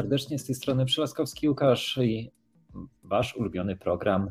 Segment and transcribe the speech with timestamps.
[0.00, 2.30] Serdecznie z tej strony Przylaskowski Łukasz i
[3.02, 4.30] wasz ulubiony program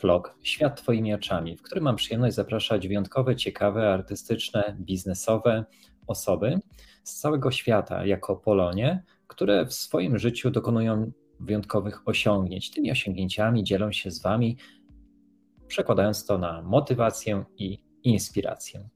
[0.00, 5.64] vlog Świat Twoimi oczami, w którym mam przyjemność zapraszać wyjątkowe, ciekawe, artystyczne, biznesowe
[6.06, 6.58] osoby
[7.04, 12.70] z całego świata jako Polonie, które w swoim życiu dokonują wyjątkowych osiągnięć.
[12.70, 14.56] Tymi osiągnięciami dzielą się z Wami,
[15.66, 18.88] przekładając to na motywację i inspirację.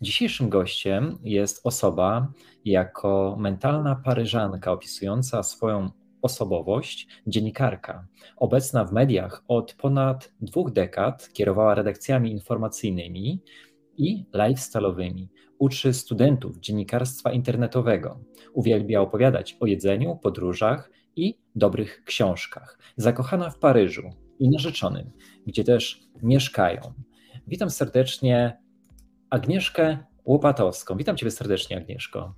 [0.00, 2.32] Dzisiejszym gościem jest osoba
[2.64, 5.90] jako mentalna Paryżanka, opisująca swoją
[6.22, 8.06] osobowość, dziennikarka.
[8.36, 13.42] Obecna w mediach od ponad dwóch dekad, kierowała redakcjami informacyjnymi
[13.96, 15.26] i lifestyle'owymi.
[15.58, 18.20] Uczy studentów dziennikarstwa internetowego.
[18.52, 22.78] Uwielbia opowiadać o jedzeniu, podróżach i dobrych książkach.
[22.96, 25.10] Zakochana w Paryżu i narzeczonym,
[25.46, 26.80] gdzie też mieszkają.
[27.46, 28.63] Witam serdecznie
[29.34, 30.96] Agnieszkę Łopatowską.
[30.96, 32.34] Witam Ciebie serdecznie, Agnieszko.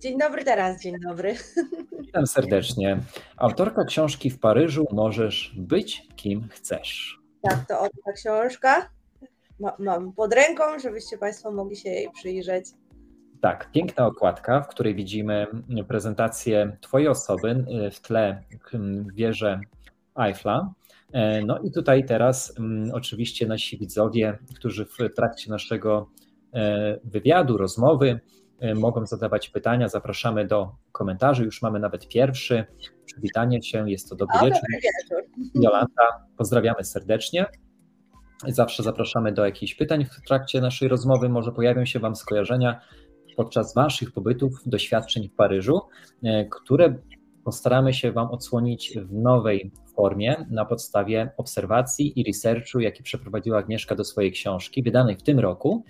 [0.00, 1.34] Dzień dobry teraz, dzień dobry.
[2.00, 2.98] Witam serdecznie.
[3.36, 7.20] Autorka książki W Paryżu możesz być kim chcesz.
[7.42, 8.90] Tak, to ta książka.
[9.78, 12.66] Mam pod ręką, żebyście Państwo mogli się jej przyjrzeć.
[13.40, 15.46] Tak, piękna okładka, w której widzimy
[15.88, 18.42] prezentację Twojej osoby w tle
[19.14, 19.60] wieży
[20.18, 20.72] Eiffla.
[21.12, 26.10] E, no i tutaj teraz mm, oczywiście nasi widzowie, którzy w trakcie naszego
[26.54, 28.20] e, wywiadu, rozmowy
[28.60, 29.88] e, mogą zadawać pytania.
[29.88, 31.44] Zapraszamy do komentarzy.
[31.44, 32.64] Już mamy nawet pierwszy.
[33.04, 35.24] Przywitanie się, jest to dobry o, wieczór.
[35.54, 36.02] Jolanta,
[36.36, 37.46] pozdrawiamy serdecznie.
[38.48, 41.28] Zawsze zapraszamy do jakichś pytań w trakcie naszej rozmowy.
[41.28, 42.80] Może pojawią się Wam skojarzenia
[43.36, 45.80] podczas Waszych pobytów, doświadczeń w Paryżu,
[46.50, 46.94] które
[47.44, 53.94] postaramy się Wam odsłonić w nowej formie na podstawie obserwacji i researchu, jaki przeprowadziła Agnieszka
[53.94, 55.84] do swojej książki, wydanej w tym roku.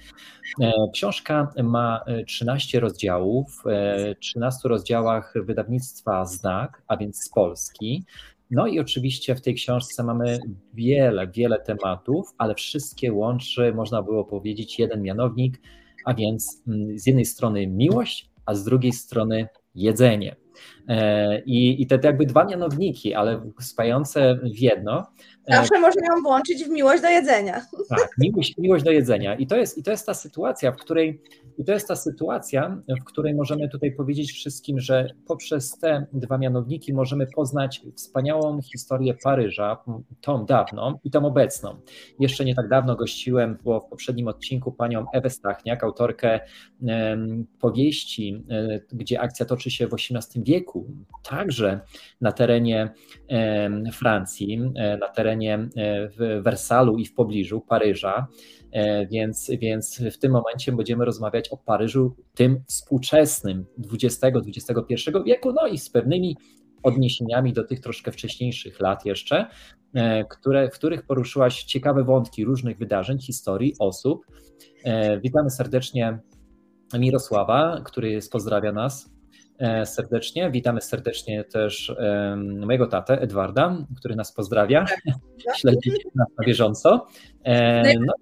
[0.60, 8.04] E, książka ma 13 e, rozdziałów, w 13 rozdziałach wydawnictwa Znak, a więc z Polski.
[8.50, 10.38] No i oczywiście w tej książce mamy
[10.74, 15.60] wiele, wiele tematów, ale wszystkie łączy, można było powiedzieć, jeden mianownik,
[16.04, 20.36] a więc mm, z jednej strony miłość, a z drugiej strony jedzenie.
[20.88, 25.06] E, I, i te, te jakby dwa mianowniki, ale spające w jedno.
[25.48, 27.62] Zawsze można ją włączyć w miłość do jedzenia.
[27.88, 29.34] Tak, miłość, miłość do jedzenia.
[29.34, 31.20] I to, jest, I to jest ta sytuacja, w której
[31.58, 36.38] i to jest ta sytuacja, w której możemy tutaj powiedzieć wszystkim, że poprzez te dwa
[36.38, 39.76] mianowniki możemy poznać wspaniałą historię Paryża,
[40.20, 41.76] tą dawną i tą obecną.
[42.20, 46.40] Jeszcze nie tak dawno gościłem było w poprzednim odcinku panią Ewę Stachniak, autorkę
[47.60, 50.86] powieści, e, gdzie akcja toczy się w XVIII wieku,
[51.22, 51.80] także
[52.20, 52.90] na terenie
[53.92, 55.68] Francji, e, na terenie e,
[56.08, 58.26] w Wersalu i w pobliżu Paryża.
[59.10, 64.94] Więc, więc w tym momencie będziemy rozmawiać o Paryżu tym współczesnym XX-XXI
[65.26, 66.36] wieku, no i z pewnymi
[66.82, 69.46] odniesieniami do tych troszkę wcześniejszych lat jeszcze,
[70.30, 74.26] które, w których poruszyłaś ciekawe wątki różnych wydarzeń, historii, osób.
[75.22, 76.18] Witamy serdecznie
[76.94, 79.15] Mirosława, który pozdrawia nas e,
[79.84, 80.50] serdecznie.
[80.50, 81.96] Witamy serdecznie też
[82.60, 84.84] mojego tatę Edwarda, który nas pozdrawia.
[84.84, 85.00] Tak,
[85.64, 85.74] nas
[86.14, 87.06] na bieżąco.
[87.44, 88.12] E, no.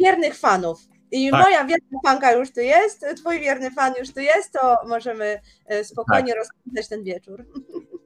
[0.00, 0.88] wiernych fanów.
[1.10, 1.44] I tak.
[1.44, 5.84] moja wierna fanka już tu jest, twój wierny fan już tu jest, to możemy e,
[5.84, 6.32] spokojnie
[6.74, 6.86] tak.
[6.86, 7.46] ten wieczór.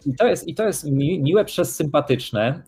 [0.06, 2.62] I to jest, i to jest mi, miłe przez sympatyczne.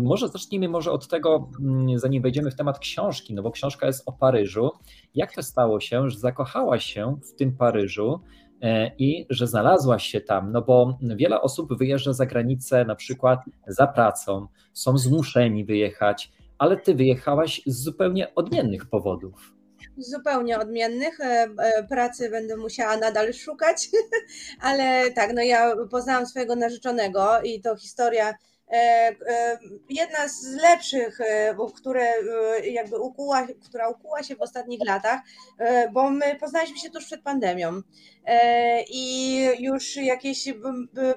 [0.00, 4.02] Może zacznijmy może od tego, mm, zanim wejdziemy w temat książki, no bo książka jest
[4.06, 4.70] o Paryżu.
[5.14, 8.49] Jak to stało się, że zakochałaś się w tym Paryżu e,
[8.98, 10.52] i że znalazłaś się tam?
[10.52, 16.76] No bo wiele osób wyjeżdża za granicę na przykład za pracą, są zmuszeni wyjechać, ale
[16.76, 19.54] ty wyjechałaś z zupełnie odmiennych powodów
[19.96, 21.20] zupełnie odmiennych.
[21.20, 23.88] E, e, pracy będę musiała nadal szukać,
[24.60, 28.49] ale tak, no ja poznałam swojego narzeczonego i to historia E, e,
[29.90, 32.12] jedna z lepszych, e, które
[32.64, 35.20] jakby ukuła, która ukuła się w ostatnich latach,
[35.92, 37.80] bo my poznaliśmy się tuż przed pandemią
[38.90, 40.44] i już jakieś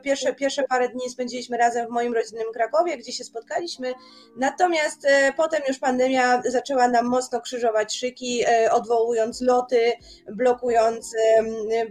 [0.04, 3.94] pierwsze, pierwsze parę dni spędziliśmy razem w moim rodzinnym Krakowie, gdzie się spotkaliśmy,
[4.38, 5.08] natomiast
[5.38, 9.92] potem już pandemia zaczęła nam mocno krzyżować szyki, odwołując loty,
[10.32, 11.16] blokując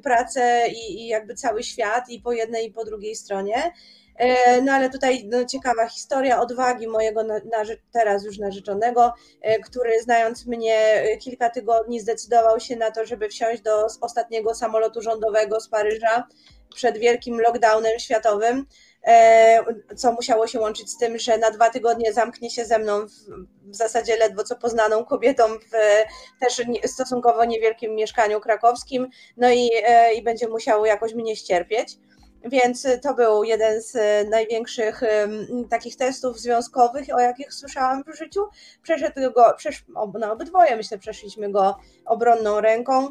[0.02, 3.72] pracę i, i jakby cały świat i po jednej i po drugiej stronie.
[4.16, 9.58] E, no ale tutaj no, ciekawa historia odwagi mojego na, na, teraz już narzeczonego, e,
[9.58, 15.02] który znając mnie e, kilka tygodni zdecydował się na to, żeby wsiąść do ostatniego samolotu
[15.02, 16.26] rządowego z Paryża
[16.74, 18.66] przed wielkim lockdownem światowym,
[19.96, 23.10] co musiało się łączyć z tym, że na dwa tygodnie zamknie się ze mną w,
[23.70, 25.72] w zasadzie ledwo co poznaną kobietą w
[26.40, 29.70] też stosunkowo niewielkim mieszkaniu krakowskim, no i,
[30.16, 31.98] i będzie musiało jakoś mnie ścierpieć.
[32.44, 33.96] Więc to był jeden z
[34.30, 35.00] największych
[35.70, 38.40] takich testów związkowych, o jakich słyszałam w życiu.
[38.82, 39.84] Przeszedł go, przesz,
[40.18, 43.08] no obydwoje myślę, przeszliśmy go obronną ręką.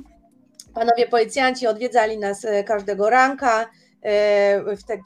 [0.74, 3.70] Panowie policjanci odwiedzali nas e, każdego ranka.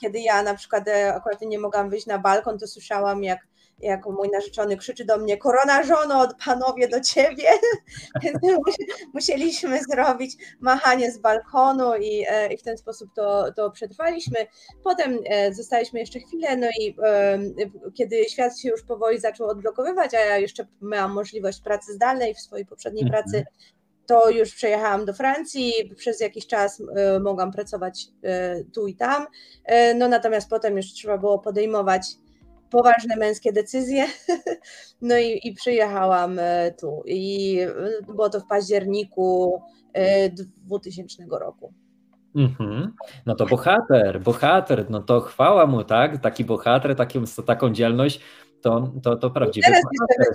[0.02, 0.84] Kiedy ja na przykład
[1.14, 3.40] akurat nie mogłam wyjść na balkon, to słyszałam, jak
[3.80, 7.48] jak mój narzeczony krzyczy do mnie, korona żono, od panowie do ciebie,
[9.14, 14.38] musieliśmy zrobić machanie z balkonu i, e, i w ten sposób to, to przetrwaliśmy.
[14.84, 17.40] Potem e, zostaliśmy jeszcze chwilę, no i e,
[17.94, 22.40] kiedy świat się już powoli zaczął odblokowywać, a ja jeszcze miałam możliwość pracy zdalnej w
[22.40, 23.24] swojej poprzedniej mhm.
[23.24, 23.46] pracy,
[24.06, 26.84] to już przejechałam do Francji, przez jakiś czas
[27.22, 28.08] mogłam pracować
[28.74, 29.28] tu i tam,
[29.96, 32.16] no natomiast potem już trzeba było podejmować
[32.70, 34.06] poważne męskie decyzje.
[35.02, 37.04] No i, i przyjechałam e, tu.
[37.06, 39.62] I e, było to w październiku
[40.58, 41.74] 2000 e, roku.
[42.36, 42.88] Mm-hmm.
[43.26, 46.22] No to bohater, bohater, no to chwała mu, tak?
[46.22, 48.20] Taki bohater, taką, taką dzielność,
[48.62, 50.34] to, to, to prawdziwy Teraz bohater.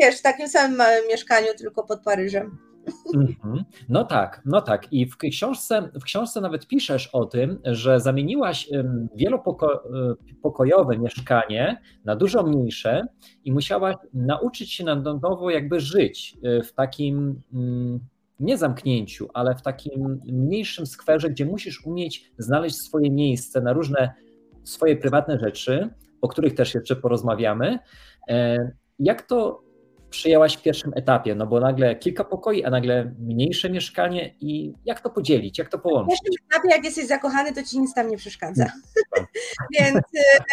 [0.00, 2.69] Wiesz, w takim samym małym mieszkaniu, tylko pod Paryżem.
[3.14, 3.64] Mm-hmm.
[3.88, 4.92] No tak, no tak.
[4.92, 8.70] I w książce, w książce nawet piszesz o tym, że zamieniłaś
[9.14, 13.06] wielopokojowe mieszkanie na dużo mniejsze
[13.44, 18.00] i musiałaś nauczyć się na nowo jakby żyć y, w takim mm,
[18.40, 24.12] nie zamknięciu, ale w takim mniejszym skwerze, gdzie musisz umieć znaleźć swoje miejsce na różne
[24.64, 25.88] swoje prywatne rzeczy,
[26.20, 27.78] o których też jeszcze porozmawiamy.
[28.28, 28.56] E,
[28.98, 29.62] jak to
[30.10, 31.34] przyjęłaś w pierwszym etapie?
[31.34, 35.78] No bo nagle kilka pokoi, a nagle mniejsze mieszkanie i jak to podzielić, jak to
[35.78, 36.18] połączyć?
[36.18, 38.66] W pierwszym etapie, jak jesteś zakochany, to ci nic tam nie przeszkadza.
[39.78, 39.98] więc,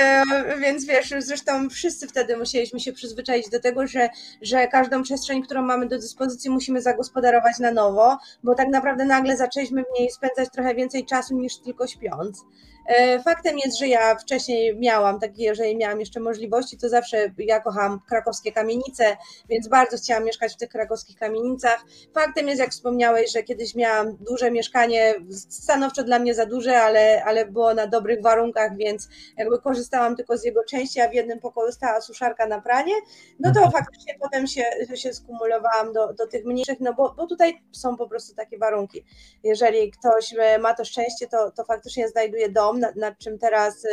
[0.02, 0.24] e,
[0.60, 4.10] więc wiesz, zresztą wszyscy wtedy musieliśmy się przyzwyczaić do tego, że,
[4.42, 9.38] że każdą przestrzeń, którą mamy do dyspozycji, musimy zagospodarować na nowo, bo tak naprawdę nagle
[9.38, 12.46] zaczęliśmy w niej spędzać trochę więcej czasu niż tylko śpiąc.
[12.88, 17.60] E, faktem jest, że ja wcześniej miałam takie, jeżeli miałam jeszcze możliwości, to zawsze ja
[17.60, 19.18] kocham krakowskie kamienice,
[19.50, 21.86] więc bardzo chciałam mieszkać w tych krakowskich kamienicach.
[22.14, 25.16] Faktem jest, jak wspomniałeś, że kiedyś miałam duże mieszkanie,
[25.50, 30.38] stanowczo dla mnie za duże, ale, ale było na dobrych warunkach, więc jakby korzystałam tylko
[30.38, 32.94] z jego części, a w jednym pokoju stała suszarka na pranie,
[33.40, 33.72] no to mhm.
[33.72, 34.64] faktycznie potem się,
[34.96, 39.04] się skumulowałam do, do tych mniejszych, no bo, bo tutaj są po prostu takie warunki.
[39.44, 43.88] Jeżeli ktoś ma to szczęście, to, to faktycznie znajduje dom, nad, nad czym teraz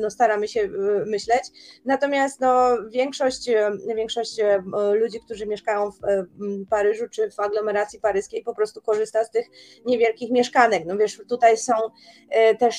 [0.00, 0.68] no, staramy się
[1.06, 1.42] myśleć.
[1.84, 3.50] Natomiast no, większość,
[3.96, 4.40] większość
[4.92, 5.98] ludzi, którzy mieszkają w
[6.70, 9.46] Paryżu czy w aglomeracji paryskiej, po prostu korzysta z tych
[9.86, 10.82] niewielkich mieszkanek.
[10.86, 11.74] No wiesz, tutaj są
[12.30, 12.76] e, też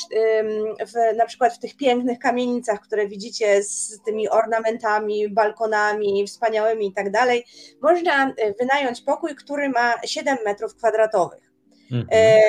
[0.88, 6.94] w, na przykład w tych pięknych kamienicach, które widzicie z tymi ornamentami, balkonami wspaniałymi i
[6.94, 7.46] tak dalej,
[7.82, 11.52] można e, wynająć pokój, który ma 7 metrów kwadratowych.
[11.92, 12.08] Mhm.
[12.12, 12.40] E,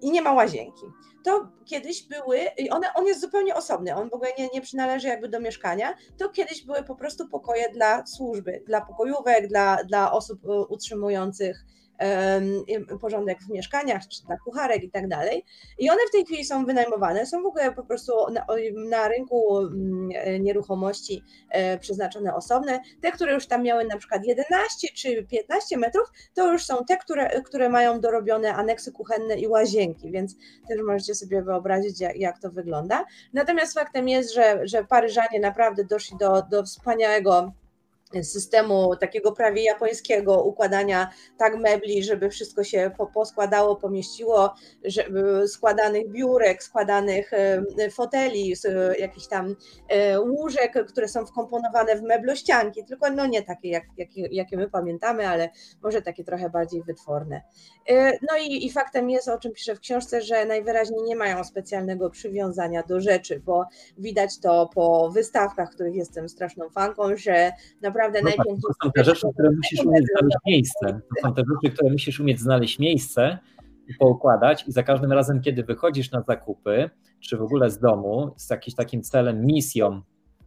[0.00, 0.86] I nie ma łazienki
[1.24, 2.38] to kiedyś były,
[2.70, 6.28] one, on jest zupełnie osobny, on w ogóle nie, nie przynależy jakby do mieszkania, to
[6.28, 11.64] kiedyś były po prostu pokoje dla służby, dla pokojówek, dla, dla osób e, utrzymujących
[13.00, 15.44] porządek w mieszkaniach, czy dla kucharek i tak dalej.
[15.78, 18.46] I one w tej chwili są wynajmowane, są w ogóle po prostu na,
[18.90, 22.80] na rynku mm, nieruchomości e, przeznaczone osobne.
[23.02, 26.96] Te, które już tam miały na przykład 11 czy 15 metrów, to już są te,
[26.96, 30.36] które, które mają dorobione aneksy kuchenne i łazienki, więc
[30.68, 33.04] też możecie sobie wyobrazić, jak, jak to wygląda.
[33.32, 37.52] Natomiast faktem jest, że, że Paryżanie naprawdę doszli do, do wspaniałego
[38.22, 44.54] systemu takiego prawie japońskiego układania tak mebli, żeby wszystko się poskładało, pomieściło,
[44.84, 47.30] żeby składanych biurek, składanych
[47.90, 48.54] foteli,
[48.98, 49.56] jakichś tam
[49.88, 54.70] e, łóżek, które są wkomponowane w meblościanki, tylko no nie takie, jak, jakie, jakie my
[54.70, 55.48] pamiętamy, ale
[55.82, 57.42] może takie trochę bardziej wytworne.
[57.88, 61.44] E, no i, i faktem jest, o czym piszę w książce, że najwyraźniej nie mają
[61.44, 63.64] specjalnego przywiązania do rzeczy, bo
[63.98, 67.52] widać to po wystawkach, których jestem straszną fanką, że
[67.82, 68.44] naprawdę naprawdę no.
[68.44, 70.86] Tak, to są te rzeczy, które musisz umieć znaleźć miejsce.
[70.86, 73.38] To są te rzeczy, które musisz umieć znaleźć miejsce
[73.88, 78.34] i poukładać i za każdym razem, kiedy wychodzisz na zakupy, czy w ogóle z domu
[78.36, 80.02] z jakimś takim celem, misją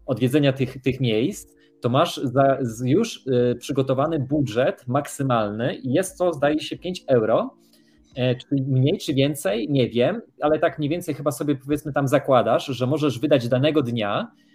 [0.06, 6.34] odwiedzenia tych, tych miejsc, to masz za, już y, przygotowany budżet maksymalny i jest to,
[6.34, 7.56] zdaje się, 5 euro,
[8.12, 12.08] y, czy mniej, czy więcej, nie wiem, ale tak mniej więcej chyba sobie powiedzmy tam
[12.08, 14.47] zakładasz, że możesz wydać danego dnia E,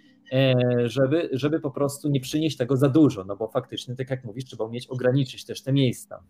[0.85, 4.45] żeby, żeby po prostu nie przynieść tego za dużo, no bo faktycznie, tak jak mówisz,
[4.45, 6.23] trzeba umieć ograniczyć też te miejsca.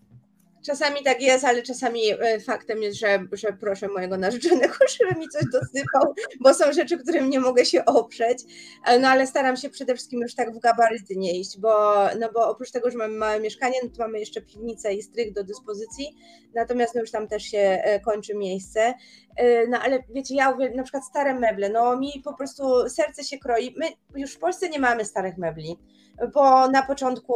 [0.65, 5.29] Czasami tak jest, ale czasami e, faktem jest, że, że proszę mojego narzeczonego, żeby mi
[5.29, 8.39] coś dosypał, bo są rzeczy, którym nie mogę się oprzeć.
[8.85, 12.29] E, no ale staram się przede wszystkim już tak w gabaryty nie iść, bo, no
[12.33, 15.43] bo oprócz tego, że mamy małe mieszkanie, no to mamy jeszcze piwnicę i strych do
[15.43, 16.15] dyspozycji,
[16.55, 18.93] natomiast no już tam też się e, kończy miejsce.
[19.69, 23.75] No ale wiecie, ja na przykład stare meble, no mi po prostu serce się kroi.
[23.77, 25.77] My już w Polsce nie mamy starych mebli
[26.33, 27.33] bo na początku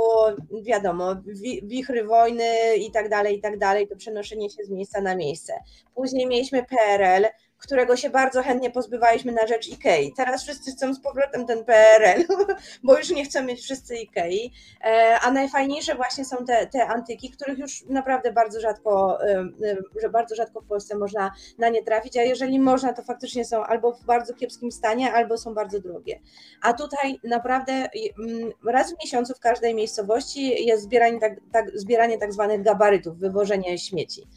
[0.61, 1.15] wiadomo,
[1.63, 5.53] wichry wojny i tak dalej, i tak dalej, to przenoszenie się z miejsca na miejsce.
[5.95, 7.25] Później mieliśmy PRL,
[7.57, 10.13] którego się bardzo chętnie pozbywaliśmy na rzecz Ikei.
[10.13, 12.23] Teraz wszyscy chcą z powrotem ten PRL,
[12.83, 14.51] bo już nie chcą mieć wszyscy Ikei,
[14.83, 19.77] e, a najfajniejsze właśnie są te, te antyki, których już naprawdę bardzo rzadko, e, e,
[20.01, 23.63] że bardzo rzadko w Polsce można na nie trafić, a jeżeli można, to faktycznie są
[23.63, 26.19] albo w bardzo kiepskim stanie, albo są bardzo drogie.
[26.61, 32.17] A tutaj naprawdę mm, raz w miesiącu w każdej miejscowości jest zbieranie tak, tak, zbieranie
[32.17, 34.27] tak zwanych gabarytów, wywożenie śmieci.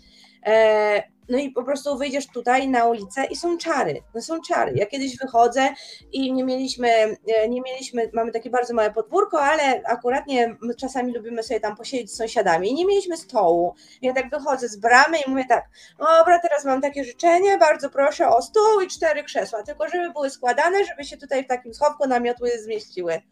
[1.30, 4.02] No i po prostu wyjdziesz tutaj na ulicę i są czary.
[4.14, 4.72] No są czary.
[4.74, 5.68] Ja kiedyś wychodzę
[6.12, 11.42] i nie mieliśmy, e, nie mieliśmy, mamy takie bardzo małe podwórko, ale akuratnie czasami lubimy
[11.42, 13.74] sobie tam posiedzieć z sąsiadami i nie mieliśmy stołu.
[14.02, 15.64] Ja tak wychodzę z bramy i mówię tak,
[15.98, 20.30] dobra, teraz mam takie życzenie, bardzo proszę o stół i cztery krzesła, tylko żeby były
[20.30, 23.22] składane, żeby się tutaj w takim schowku namiotły zmieściły.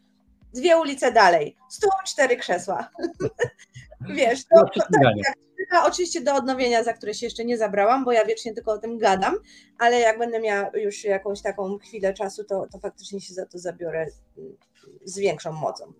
[0.53, 2.89] Dwie ulice dalej, stół, cztery krzesła.
[4.15, 5.48] Wiesz, to, to, tak, tak,
[5.85, 8.97] oczywiście do odnowienia, za które się jeszcze nie zabrałam, bo ja wiecznie tylko o tym
[8.97, 9.35] gadam,
[9.77, 13.57] ale jak będę miała już jakąś taką chwilę czasu, to, to faktycznie się za to
[13.57, 14.05] zabiorę
[15.03, 15.93] z większą mocą.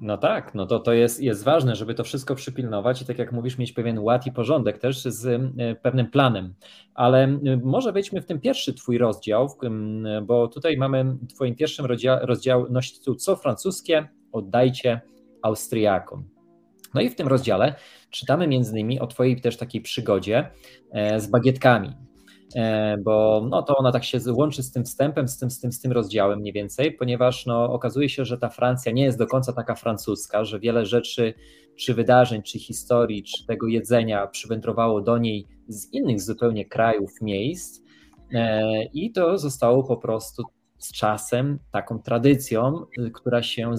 [0.00, 3.32] No tak, no to, to jest, jest ważne, żeby to wszystko przypilnować i tak jak
[3.32, 6.54] mówisz, mieć pewien ład i porządek też z e, pewnym planem.
[6.94, 9.48] Ale może wejdźmy w ten pierwszy Twój rozdział,
[10.22, 15.00] bo tutaj mamy w Twoim pierwszym rozdział, rozdział nosi Co francuskie oddajcie
[15.42, 16.24] Austriakom.
[16.94, 17.74] No i w tym rozdziale
[18.10, 20.50] czytamy między innymi o Twojej też takiej przygodzie
[20.90, 21.92] e, z bagietkami,
[22.56, 25.72] e, bo no to ona tak się łączy z tym wstępem, z tym, z tym,
[25.72, 29.26] z tym rozdziałem mniej więcej, ponieważ no, okazuje się, że ta Francja nie jest do
[29.26, 31.34] końca taka francuska, że wiele rzeczy,
[31.76, 37.82] czy wydarzeń, czy historii, czy tego jedzenia przywędrowało do niej z innych zupełnie krajów, miejsc
[38.34, 40.42] e, i to zostało po prostu
[40.80, 43.76] z czasem taką tradycją, y, która się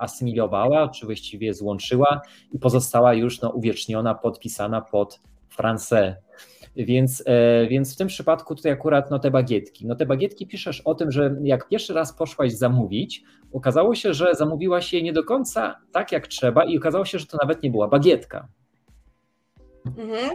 [0.00, 2.20] zasymilowała, czy właściwie złączyła
[2.52, 6.14] i pozostała już no, uwieczniona, podpisana pod Francais.
[6.76, 9.86] Więc, e, więc w tym przypadku tutaj akurat no, te bagietki.
[9.86, 14.34] No te bagietki piszesz o tym, że jak pierwszy raz poszłaś zamówić, okazało się, że
[14.34, 17.70] zamówiłaś je nie do końca tak jak trzeba i okazało się, że to nawet nie
[17.70, 18.48] była bagietka.
[19.86, 20.30] Mhm.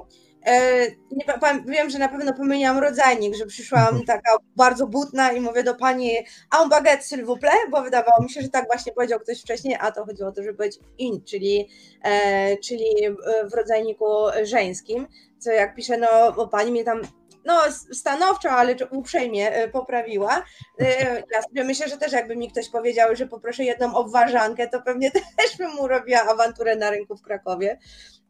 [0.45, 1.25] E, nie,
[1.65, 4.05] wiem, że na pewno pomyliłam rodzajnik, że przyszłam mhm.
[4.05, 6.11] taka bardzo butna i mówię do pani
[6.63, 9.77] un baguette s'il vous plaît, bo wydawało mi się, że tak właśnie powiedział ktoś wcześniej,
[9.79, 11.69] a to chodziło o to, żeby być in, czyli,
[12.03, 12.85] e, czyli
[13.51, 14.05] w rodzajniku
[14.43, 15.07] żeńskim,
[15.39, 17.01] co jak piszę, no bo pani mnie tam
[17.45, 17.61] no
[17.93, 20.43] stanowczo, ale uprzejmie e, poprawiła.
[21.31, 25.11] Ja sobie myślę, że też jakby mi ktoś powiedział, że poproszę jedną obwarzankę, to pewnie
[25.37, 27.77] też bym mu robiła awanturę na rynku w Krakowie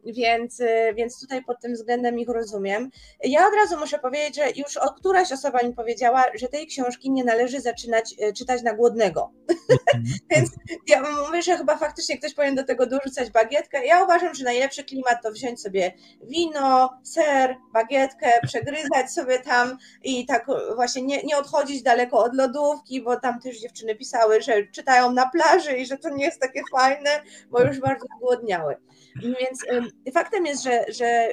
[0.05, 2.89] więc, y, więc tutaj pod tym względem ich rozumiem.
[3.23, 7.11] Ja od razu muszę powiedzieć, że już od któraś osoba mi powiedziała, że tej książki
[7.11, 9.31] nie należy zaczynać y, czytać na głodnego.
[9.49, 10.03] Mhm.
[10.31, 10.49] więc
[10.87, 13.85] ja mówię, że chyba faktycznie ktoś powinien do tego dorzucać bagietkę.
[13.85, 15.93] Ja uważam, że najlepszy klimat to wziąć sobie
[16.23, 20.45] wino, ser, bagietkę, przegryzać sobie tam i tak
[20.75, 25.29] właśnie nie, nie odchodzić daleko od lodówki, bo tam też dziewczyny pisały, że czytają na
[25.29, 27.09] plaży i że to nie jest takie fajne,
[27.49, 28.75] bo już bardzo głodniały.
[29.15, 29.65] Więc
[30.13, 31.27] faktem jest, że, że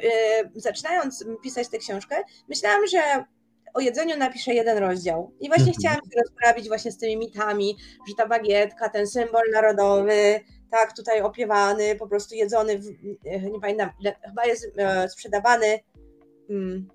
[0.54, 2.16] zaczynając pisać tę książkę,
[2.48, 3.24] myślałam, że
[3.74, 5.32] o jedzeniu napiszę jeden rozdział.
[5.40, 5.76] I właśnie mhm.
[5.78, 7.76] chciałam się rozprawić właśnie z tymi mitami,
[8.08, 12.84] że ta bagietka, ten symbol narodowy, tak, tutaj opiewany, po prostu jedzony, w,
[13.52, 13.90] nie pamiętam,
[14.28, 15.78] chyba jest e, sprzedawany
[16.50, 16.88] mm,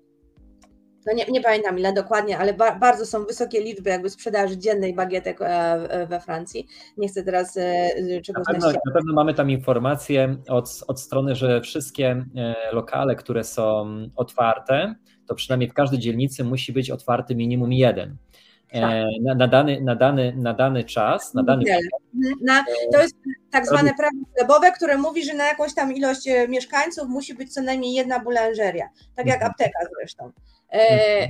[1.06, 4.94] no nie, nie pamiętam ile dokładnie, ale ba, bardzo są wysokie liczby jakby sprzedaży dziennej
[4.94, 6.66] bagietek e, we Francji.
[6.96, 7.90] Nie chcę teraz e,
[8.22, 13.16] czegoś na pewno, na pewno mamy tam informację od, od strony, że wszystkie e, lokale,
[13.16, 14.94] które są otwarte,
[15.26, 18.16] to przynajmniej w każdej dzielnicy musi być otwarty minimum jeden.
[18.80, 19.04] Tak.
[19.22, 21.64] Na, na, dany, na, dany, na dany czas, na dany
[22.42, 23.14] na, To jest
[23.50, 27.62] tak zwane prawo chlebowe, które mówi, że na jakąś tam ilość mieszkańców musi być co
[27.62, 29.50] najmniej jedna bulanżeria, tak jak mhm.
[29.50, 30.32] apteka zresztą.
[30.72, 31.28] E,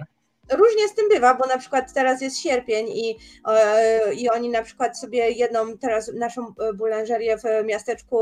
[0.51, 3.17] różnie z tym bywa, bo na przykład teraz jest sierpień i,
[3.49, 8.19] e, i oni na przykład sobie jedną teraz naszą bulanżerię w miasteczku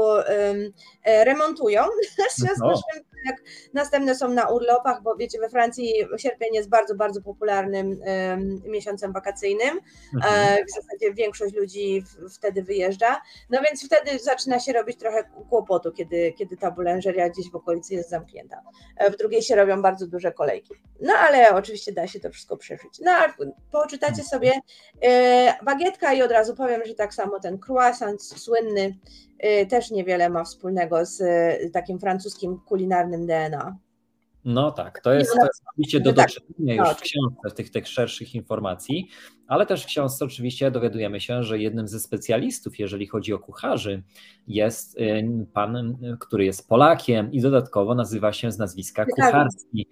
[1.04, 1.83] remontują.
[2.31, 3.13] W związku z czym
[3.73, 8.00] następne są na urlopach, bo wiecie, we Francji sierpień jest bardzo, bardzo popularnym
[8.66, 9.81] miesiącem wakacyjnym.
[10.14, 10.66] Mhm.
[10.66, 12.04] W zasadzie większość ludzi
[12.35, 13.21] wtedy wyjeżdża.
[13.50, 17.95] No więc wtedy zaczyna się robić trochę kłopotu, kiedy, kiedy ta bulanżeria gdzieś w okolicy
[17.95, 18.61] jest zamknięta.
[19.12, 20.75] W drugiej się robią bardzo duże kolejki.
[21.00, 23.00] No ale oczywiście da się to wszystko przeżyć.
[23.00, 23.35] No a
[23.73, 24.28] poczytacie mhm.
[24.28, 24.52] sobie
[25.02, 28.99] e, bagietka i od razu powiem, że tak samo ten croissant słynny
[29.38, 33.76] e, też niewiele ma wspólnego z e, takim francuskim kulinarnym DNA.
[34.44, 36.99] No tak, to jest, to jest oczywiście do tak, doczytania już tak.
[36.99, 39.09] w książce tych, tych szerszych informacji,
[39.47, 44.02] ale też w książce oczywiście dowiadujemy się, że jednym ze specjalistów, jeżeli chodzi o kucharzy,
[44.47, 44.99] jest
[45.52, 49.88] pan, który jest Polakiem i dodatkowo nazywa się z nazwiska Kucharski.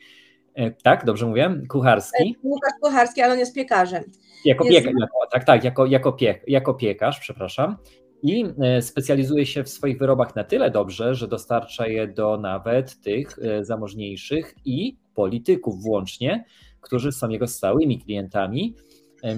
[0.55, 1.61] E, tak, dobrze mówię?
[1.69, 2.37] Kucharski.
[2.45, 4.05] E, Łukasz Kucharski, ale on jest piekarzem.
[4.45, 4.87] Jako jest...
[4.87, 7.77] piekarz, tak, tak, jako, jako, pie, jako piekarz, przepraszam.
[8.23, 13.01] I e, specjalizuje się w swoich wyrobach na tyle dobrze, że dostarcza je do nawet
[13.01, 16.45] tych zamożniejszych i polityków włącznie,
[16.81, 18.75] którzy są jego stałymi klientami.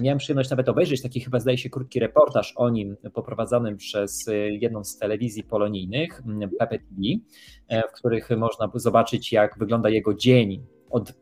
[0.01, 4.83] Miałem przyjemność nawet obejrzeć taki chyba zdaje się krótki reportaż o nim poprowadzonym przez jedną
[4.83, 6.21] z telewizji polonijnych,
[6.59, 6.95] Pepe TV,
[7.89, 11.13] w których można zobaczyć jak wygląda jego dzień od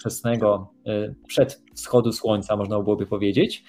[0.00, 3.64] wczesnego, y, przed wschodu słońca, można byłoby powiedzieć,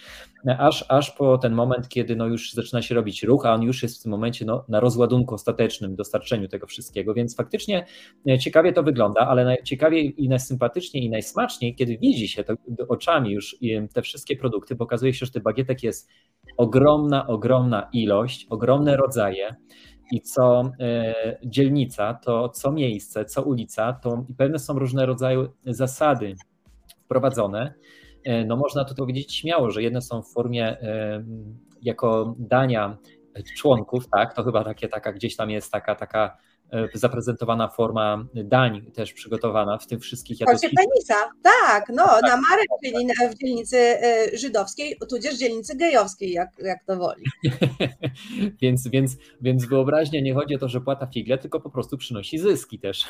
[0.46, 3.84] aż, aż po ten moment, kiedy no już zaczyna się robić ruch, a on już
[3.84, 7.86] jest w tym momencie no, na rozładunku ostatecznym, dostarczeniu tego wszystkiego, więc faktycznie
[8.29, 12.53] e, ciekawie to wygląda, ale najciekawiej i najsympatyczniej i najsmaczniej, kiedy widzi się to
[12.88, 13.57] oczami już
[13.93, 16.10] te wszystkie produkty, bo okazuje się, że tych bagietek jest
[16.57, 19.55] ogromna, ogromna ilość, ogromne rodzaje,
[20.12, 25.48] i co e, dzielnica, to co miejsce, co ulica, to i pewne są różne rodzaje
[25.66, 26.36] zasady
[27.06, 27.74] wprowadzone.
[28.24, 31.24] E, no można tu powiedzieć śmiało, że jedne są w formie e,
[31.82, 32.98] jako dania
[33.58, 36.38] członków, tak, to chyba takie, taka gdzieś tam jest taka, taka
[36.93, 40.71] zaprezentowana forma dań też przygotowana w tym wszystkich jadowskich.
[40.75, 42.21] penisa, tak, no tak.
[42.21, 47.24] na Marek, czyli w dzielnicy e, żydowskiej, tudzież dzielnicy gejowskiej, jak, jak to woli.
[48.62, 52.39] więc, więc, więc wyobraźnia nie chodzi o to, że płata figle, tylko po prostu przynosi
[52.39, 53.06] zyski też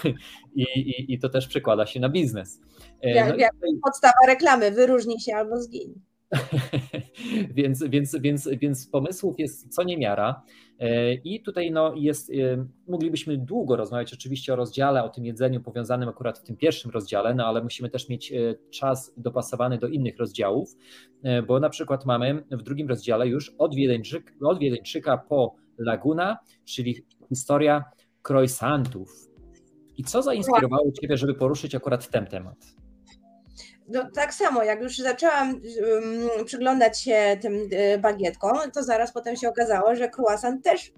[0.55, 2.61] i, i, i to też przekłada się na biznes.
[3.01, 6.01] E, jak, no jak podstawa reklamy, wyróżnij się albo zgiń.
[7.55, 10.41] więc, więc, więc, więc pomysłów jest co niemiara.
[10.79, 15.61] E, I tutaj no jest, e, moglibyśmy długo rozmawiać oczywiście o rozdziale, o tym jedzeniu
[15.61, 19.87] powiązanym akurat w tym pierwszym rozdziale, no ale musimy też mieć e, czas dopasowany do
[19.87, 20.75] innych rozdziałów,
[21.47, 27.05] bo na przykład mamy w drugim rozdziale już od, Wiedeńczyk, od Wiedeńczyka po Laguna, czyli
[27.29, 27.83] historia
[28.29, 29.09] croissantów.
[29.97, 32.57] I co zainspirowało Ciebie, żeby poruszyć akurat ten temat?
[33.87, 39.35] No, tak samo, jak już zaczęłam um, przyglądać się tym y, bagietkom, to zaraz potem
[39.35, 40.91] się okazało, że croissant też y,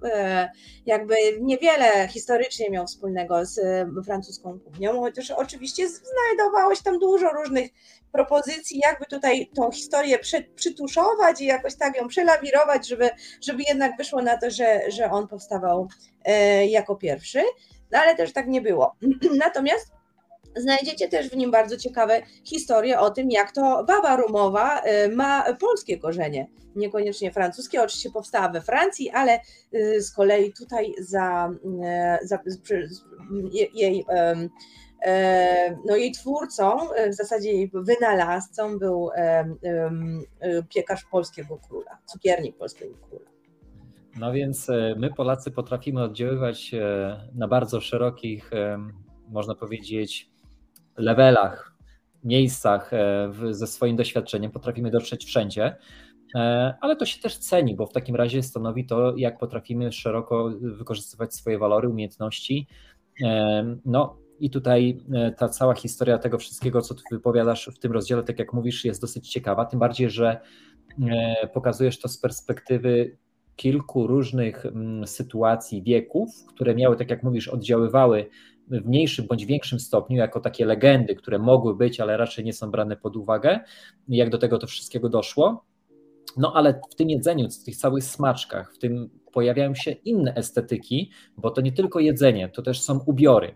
[0.85, 7.29] jakby niewiele historycznie miał wspólnego z y, francuską kuchnią, chociaż oczywiście znajdowało się tam dużo
[7.29, 7.69] różnych
[8.11, 13.09] propozycji, jakby tutaj tą historię przy, przytuszować i jakoś tak ją przelawirować, żeby,
[13.41, 15.87] żeby jednak wyszło na to, że, że on powstawał
[16.67, 17.41] jako pierwszy,
[17.91, 18.95] no ale też tak nie było.
[19.45, 19.98] Natomiast
[20.55, 25.53] Znajdziecie też w nim bardzo ciekawe historie o tym, jak to baba rumowa y, ma
[25.53, 27.81] polskie korzenie, niekoniecznie francuskie.
[27.81, 29.39] Oczywiście powstała we Francji, ale
[29.73, 31.51] y, z kolei tutaj za,
[32.23, 32.39] y, za
[33.73, 34.05] jej,
[35.85, 36.77] no jej twórcą,
[37.09, 39.09] w zasadzie jej wynalazcą był
[40.73, 43.29] piekarz polskiego króla, cukiernik polskiego króla.
[44.19, 46.71] No więc my Polacy potrafimy oddziaływać
[47.35, 48.51] na bardzo szerokich,
[49.29, 50.29] można powiedzieć,
[50.99, 51.69] levelach,
[52.23, 55.75] miejscach e, ze swoim doświadczeniem potrafimy dotrzeć wszędzie,
[56.35, 60.51] e, ale to się też ceni, bo w takim razie stanowi to, jak potrafimy szeroko
[60.61, 62.67] wykorzystywać swoje walory, umiejętności.
[63.23, 64.99] E, no i tutaj
[65.37, 69.01] ta cała historia tego wszystkiego, co tu wypowiadasz w tym rozdziale, tak jak mówisz, jest
[69.01, 70.39] dosyć ciekawa, tym bardziej, że
[71.53, 73.17] pokazujesz to z perspektywy
[73.55, 78.29] kilku różnych mm, sytuacji, wieków, które miały, tak jak mówisz, oddziaływały
[78.69, 82.71] w mniejszym bądź większym stopniu jako takie legendy, które mogły być, ale raczej nie są
[82.71, 83.59] brane pod uwagę,
[84.07, 85.65] jak do tego to wszystkiego doszło.
[86.37, 91.11] No ale w tym jedzeniu, w tych całych smaczkach, w tym pojawiają się inne estetyki,
[91.37, 93.55] bo to nie tylko jedzenie, to też są ubiory.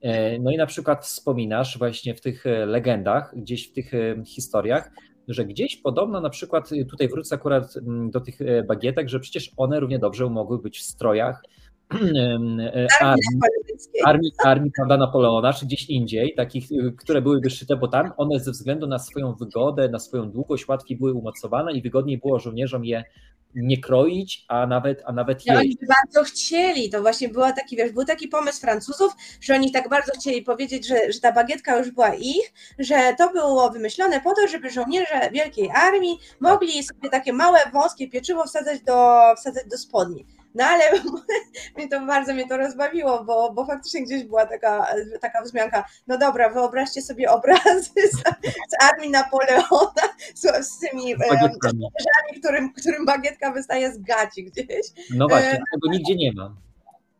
[0.00, 4.24] E, no i na przykład wspominasz właśnie w tych e, legendach, gdzieś w tych e,
[4.26, 4.90] historiach,
[5.28, 9.80] że gdzieś podobno na przykład, tutaj wrócę akurat mm, do tych bagietek, że przecież one
[9.80, 11.42] równie dobrze mogły być w strojach
[13.00, 13.40] armii,
[14.04, 18.50] armii, armii prawda, Napoleona, czy gdzieś indziej, takich, które byłyby szyte, bo tam one ze
[18.50, 23.04] względu na swoją wygodę, na swoją długość łatwiej były umocowane i wygodniej było żołnierzom je
[23.54, 25.58] nie kroić, a nawet, a nawet jeść.
[25.58, 29.88] Oni bardzo chcieli, to właśnie była taki, wiesz, był taki pomysł Francuzów, że oni tak
[29.88, 34.34] bardzo chcieli powiedzieć, że, że ta bagietka już była ich, że to było wymyślone po
[34.34, 39.78] to, żeby żołnierze wielkiej armii mogli sobie takie małe, wąskie pieczywo wsadzać do, wsadzać do
[39.78, 40.26] spodni.
[40.54, 40.84] No ale
[41.76, 44.86] mnie to bardzo mnie to rozbawiło, bo, bo faktycznie gdzieś była taka,
[45.20, 45.84] taka wzmianka.
[46.06, 48.16] No dobra, wyobraźcie sobie obrazy z,
[48.68, 54.86] z armii Napoleona z, z tymi żołnierzami, którym, którym bagietka wystaje z gaci gdzieś.
[55.10, 56.54] No właśnie, e, tego nigdzie nie ma.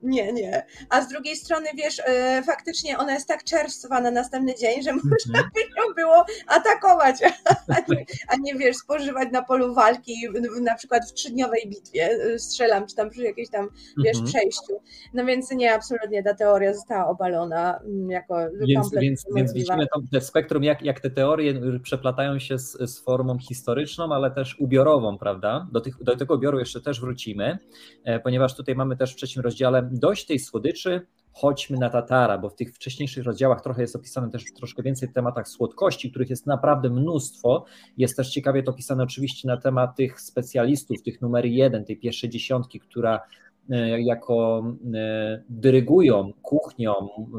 [0.02, 0.66] Nie, nie.
[0.88, 4.92] A z drugiej strony, wiesz, e, faktycznie ona jest tak czerstwa na następny dzień, że
[4.92, 5.50] można mhm.
[5.54, 7.16] by ją było atakować,
[7.76, 10.14] a nie, a nie, wiesz, spożywać na polu walki,
[10.62, 13.68] na przykład w trzydniowej bitwie, e, strzelam, czy tam przy jakiejś tam,
[14.04, 14.26] wiesz, mhm.
[14.26, 14.82] przejściu.
[15.14, 20.20] No więc nie, absolutnie ta teoria została obalona mm, jako więc, więc, więc widzimy to
[20.20, 25.68] spektrum, jak, jak te teorie przeplatają się z, z formą historyczną, ale też ubiorową, prawda?
[25.72, 27.58] Do, tych, do tego ubioru jeszcze też wrócimy,
[28.04, 32.48] e, ponieważ tutaj mamy też w trzecim rozdziale dość tej słodyczy, chodźmy na Tatara, bo
[32.48, 36.46] w tych wcześniejszych rozdziałach trochę jest opisane też troszkę więcej w tematach słodkości, których jest
[36.46, 37.64] naprawdę mnóstwo.
[37.96, 42.30] Jest też ciekawie to opisane oczywiście na temat tych specjalistów, tych numer jeden, tej pierwszej
[42.30, 43.20] dziesiątki, która
[43.70, 46.92] e, jako e, dyrygują kuchnią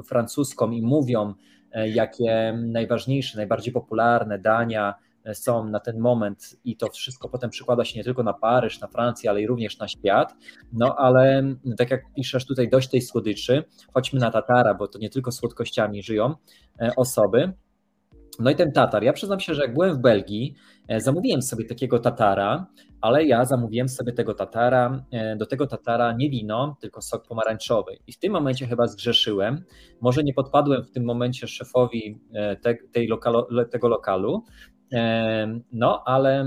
[0.05, 1.33] francuską i mówią,
[1.71, 4.95] e, jakie najważniejsze, najbardziej popularne dania
[5.33, 8.87] są na ten moment i to wszystko potem przykłada się nie tylko na Paryż, na
[8.87, 10.35] Francję, ale i również na świat.
[10.73, 11.43] No ale
[11.77, 16.03] tak jak piszesz tutaj, dość tej słodyczy, chodźmy na Tatara, bo to nie tylko słodkościami
[16.03, 16.35] żyją
[16.81, 17.53] e, osoby.
[18.39, 20.55] No i ten tatar, ja przyznam się, że jak byłem w Belgii,
[20.87, 22.67] e, zamówiłem sobie takiego tatara,
[23.01, 27.97] ale ja zamówiłem sobie tego tatara, e, do tego tatara nie wino, tylko sok pomarańczowy.
[28.07, 29.63] I w tym momencie chyba zgrzeszyłem.
[30.01, 32.19] Może nie podpadłem w tym momencie szefowi
[32.61, 34.43] te, tej lokalo, tego lokalu,
[35.71, 36.45] no, ale.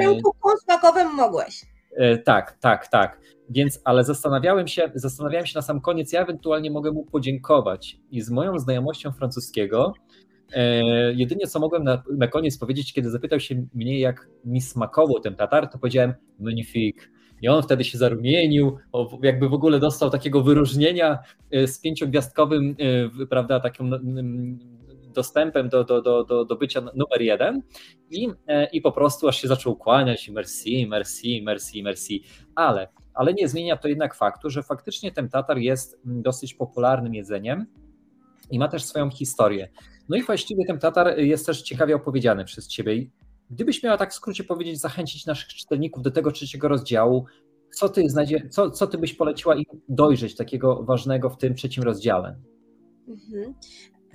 [0.00, 1.66] Twoim kubką smakowym mogłeś.
[1.96, 3.20] E, tak, tak, tak.
[3.50, 7.98] Więc, ale zastanawiałem się, zastanawiałem się na sam koniec, ja ewentualnie mogę mu podziękować.
[8.10, 9.94] I z moją znajomością francuskiego,
[10.52, 10.82] e,
[11.12, 15.36] jedynie co mogłem na, na koniec powiedzieć, kiedy zapytał się mnie, jak mi smakował ten
[15.36, 17.08] tatar, to powiedziałem magnifique.
[17.42, 18.78] I on wtedy się zarumienił,
[19.22, 21.18] jakby w ogóle dostał takiego wyróżnienia
[21.50, 22.76] e, z pięciogwiazdkowym,
[23.30, 23.90] prawda, taką
[25.16, 27.62] dostępem do, do, do, do, do bycia numer jeden
[28.10, 32.24] i, e, i po prostu aż się zaczął kłaniać i merci, merci, merci, merci,
[32.54, 37.66] ale, ale nie zmienia to jednak faktu, że faktycznie ten tatar jest dosyć popularnym jedzeniem
[38.50, 39.68] i ma też swoją historię.
[40.08, 43.06] No i właściwie ten tatar jest też ciekawie opowiedziany przez ciebie.
[43.50, 47.26] Gdybyś miała tak w skrócie powiedzieć, zachęcić naszych czytelników do tego trzeciego rozdziału,
[47.70, 51.82] co ty, znajdzie, co, co ty byś poleciła im dojrzeć takiego ważnego w tym trzecim
[51.82, 52.36] rozdziale?
[53.08, 53.54] Mhm.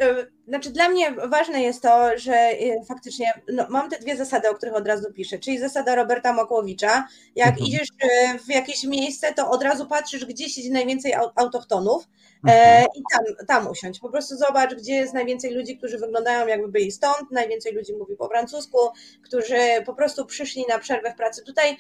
[0.02, 4.50] E, znaczy dla mnie ważne jest to, że e, faktycznie no, mam te dwie zasady,
[4.50, 7.68] o których od razu piszę, czyli zasada Roberta Mokłowicza, jak mhm.
[7.68, 12.08] idziesz e, w jakieś miejsce, to od razu patrzysz, gdzie siedzi najwięcej autochtonów
[12.48, 12.86] mhm.
[12.96, 14.00] i tam, tam usiądź.
[14.00, 18.16] Po prostu zobacz, gdzie jest najwięcej ludzi, którzy wyglądają jakby byli stąd, najwięcej ludzi mówi
[18.16, 18.78] po francusku,
[19.24, 21.44] którzy po prostu przyszli na przerwę w pracy.
[21.46, 21.78] Tutaj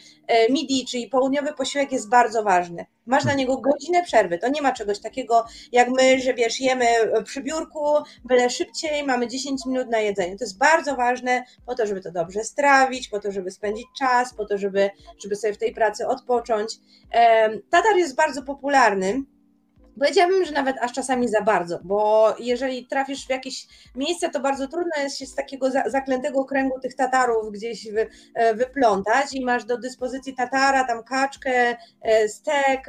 [0.49, 2.85] midi, czyli południowy posiłek jest bardzo ważny.
[3.05, 4.37] Masz na niego godzinę przerwy.
[4.37, 6.85] To nie ma czegoś takiego jak my, że wiesz, jemy
[7.25, 7.85] przy biurku,
[8.25, 10.37] byle szybciej, mamy 10 minut na jedzenie.
[10.37, 14.33] To jest bardzo ważne po to, żeby to dobrze strawić, po to, żeby spędzić czas,
[14.33, 14.89] po to, żeby,
[15.23, 16.75] żeby sobie w tej pracy odpocząć.
[17.69, 19.23] Tatar jest bardzo popularny.
[19.99, 24.67] Powiedziałabym, że nawet aż czasami za bardzo, bo jeżeli trafisz w jakieś miejsce, to bardzo
[24.67, 29.65] trudno jest się z takiego zaklętego kręgu tych Tatarów gdzieś wy, e, wyplątać i masz
[29.65, 32.87] do dyspozycji Tatara, tam kaczkę, e, stek,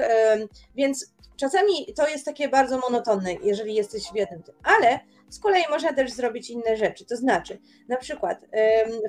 [0.74, 5.62] więc czasami to jest takie bardzo monotonne, jeżeli jesteś w jednym tym, ale z kolei
[5.70, 8.46] można też zrobić inne rzeczy, to znaczy na przykład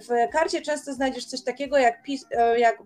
[0.09, 2.83] w karcie często znajdziesz coś takiego jak, e, jak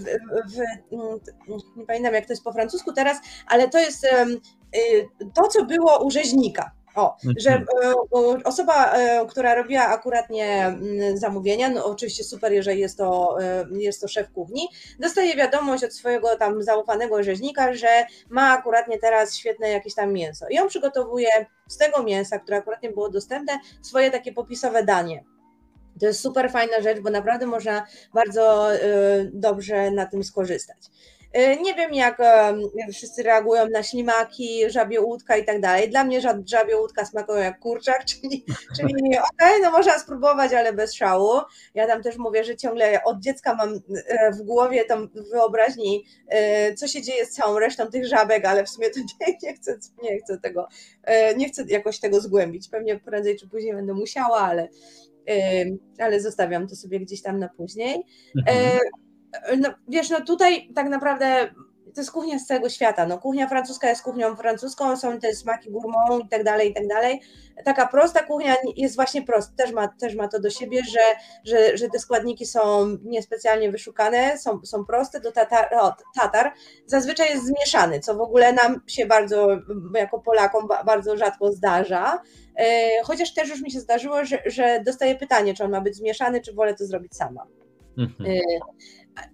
[0.00, 4.08] w, w, nie pamiętam jak to jest po francusku teraz, ale to jest y,
[5.34, 6.70] to, co było u rzeźnika.
[6.94, 7.66] O, że mhm.
[7.84, 13.66] e, osoba, e, która robiła akuratnie mm, zamówienia, no oczywiście super, jeżeli jest to, e,
[13.70, 19.36] jest to szef kuchni, dostaje wiadomość od swojego tam zaufanego rzeźnika, że ma akuratnie teraz
[19.36, 20.46] świetne jakieś tam mięso.
[20.50, 21.28] I on przygotowuje
[21.68, 25.24] z tego mięsa, które akuratnie było dostępne, swoje takie popisowe danie.
[26.00, 28.68] To jest super fajna rzecz, bo naprawdę można bardzo
[29.32, 30.78] dobrze na tym skorzystać.
[31.34, 32.18] Nie wiem, jak
[32.92, 35.90] wszyscy reagują na ślimaki, żabie łódka i tak dalej.
[35.90, 38.44] Dla mnie żabie łódka smakują jak kurczak, czyli,
[38.76, 41.40] czyli okej, okay, no można spróbować, ale bez szału.
[41.74, 43.80] Ja tam też mówię, że ciągle od dziecka mam
[44.38, 46.04] w głowie tam wyobraźni,
[46.76, 49.78] co się dzieje z całą resztą tych żabek, ale w sumie to nie, nie, chcę,
[50.02, 50.68] nie chcę tego,
[51.36, 52.68] nie chcę jakoś tego zgłębić.
[52.68, 54.68] Pewnie prędzej czy później będę musiała, ale,
[55.98, 58.06] ale zostawiam to sobie gdzieś tam na później.
[58.48, 58.78] Mhm.
[59.58, 61.50] No, wiesz, no tutaj tak naprawdę
[61.94, 63.06] to jest kuchnia z całego świata.
[63.06, 66.86] No, kuchnia francuska jest kuchnią francuską, są te smaki gourmand i tak dalej, i tak
[66.86, 67.20] dalej.
[67.64, 71.00] Taka prosta kuchnia jest właśnie prosta, też ma, też ma to do siebie, że,
[71.44, 76.52] że, że te składniki są niespecjalnie wyszukane, są, są proste, do tatar, o, tatar
[76.86, 79.48] zazwyczaj jest zmieszany, co w ogóle nam się bardzo,
[79.94, 82.22] jako Polakom, bardzo rzadko zdarza.
[82.56, 85.96] E, chociaż też już mi się zdarzyło, że, że dostaję pytanie, czy on ma być
[85.96, 87.46] zmieszany, czy wolę to zrobić sama.
[87.98, 88.30] Mhm.
[88.30, 88.40] E,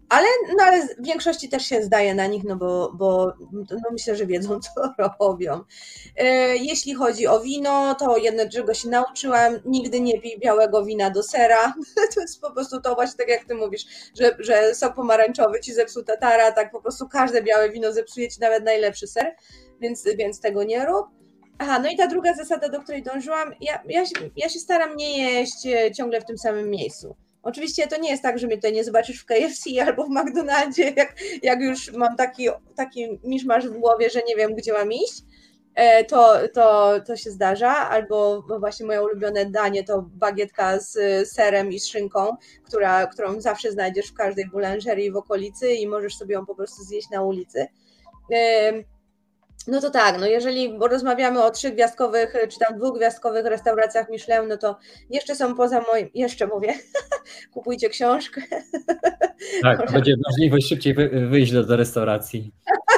[0.09, 0.27] ale,
[0.59, 4.27] no ale w większości też się zdaje na nich, no bo, bo no myślę, że
[4.27, 5.61] wiedzą, co robią.
[6.17, 11.11] E, jeśli chodzi o wino, to jedno, czego się nauczyłam, nigdy nie pij białego wina
[11.11, 11.75] do sera.
[12.15, 13.87] To jest po prostu to właśnie tak jak ty mówisz,
[14.21, 18.41] że, że sok pomarańczowy ci zepsuł tatara, tak po prostu każde białe wino zepsuje ci
[18.41, 19.37] nawet najlepszy ser,
[19.81, 21.07] więc, więc tego nie rób.
[21.59, 24.03] Aha, no i ta druga zasada, do której dążyłam, ja, ja,
[24.37, 27.17] ja się staram nie jeść e, ciągle w tym samym miejscu.
[27.43, 30.91] Oczywiście to nie jest tak, że mnie tutaj nie zobaczysz w KFC albo w McDonaldzie,
[30.97, 35.23] jak, jak już mam taki, taki miszmasz w głowie, że nie wiem, gdzie mam iść,
[35.75, 41.73] e, to, to, to się zdarza, albo właśnie moje ulubione danie to bagietka z serem
[41.73, 46.35] i z szynką, która, którą zawsze znajdziesz w każdej boulangerii w okolicy i możesz sobie
[46.35, 47.67] ją po prostu zjeść na ulicy.
[49.67, 54.79] No to tak, no jeżeli rozmawiamy o trzygwiazdkowych czy tam dwugwiazdkowych restauracjach Michelin, no to
[55.11, 56.75] jeszcze są poza moim, jeszcze mówię,
[57.55, 58.41] kupujcie książkę.
[59.63, 60.95] Tak, będzie możliwość szybciej
[61.29, 62.53] wyjść do, do restauracji.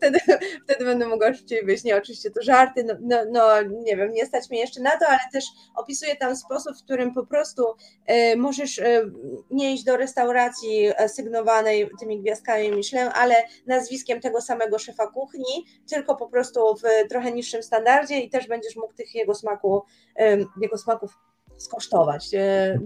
[0.00, 0.18] Wtedy,
[0.64, 1.84] wtedy będę mogła szybciej wyjść.
[1.84, 5.06] Nie, oczywiście to żarty, no, no, no, nie wiem, nie stać mnie jeszcze na to,
[5.08, 5.44] ale też
[5.76, 7.64] opisuję tam sposób, w którym po prostu
[8.10, 9.12] y, możesz y,
[9.50, 13.34] nie iść do restauracji sygnowanej tymi gwiazdkami Michelin, ale
[13.66, 18.76] nazwiskiem tego samego szefa kuchni, tylko po prostu w trochę niższym standardzie i też będziesz
[18.76, 19.82] mógł tych jego smaku,
[20.20, 21.18] y, jego smaków
[21.56, 22.30] skosztować.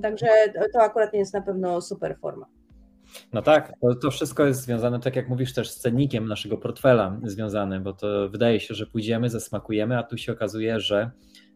[0.03, 0.29] Także
[0.73, 2.47] to akurat nie jest na pewno super forma.
[3.33, 7.21] No tak, to, to, wszystko jest związane, tak jak mówisz, też z cennikiem naszego portfela
[7.23, 11.11] związane, bo to wydaje się, że pójdziemy, zasmakujemy, a tu się okazuje, że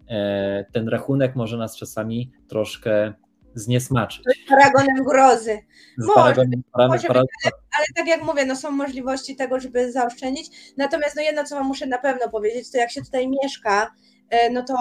[0.09, 3.12] e, ten rachunek może nas czasami troszkę
[3.55, 4.23] zniesmaczyć.
[4.47, 5.59] Z paragonem grozy.
[5.99, 7.18] Z może, paragonem, może ale,
[7.49, 10.75] ale, tak jak mówię, no są możliwości tego, żeby zaoszczędzić.
[10.77, 13.90] Natomiast no jedno, co Wam muszę na pewno powiedzieć, to jak się tutaj mieszka,
[14.51, 14.77] no to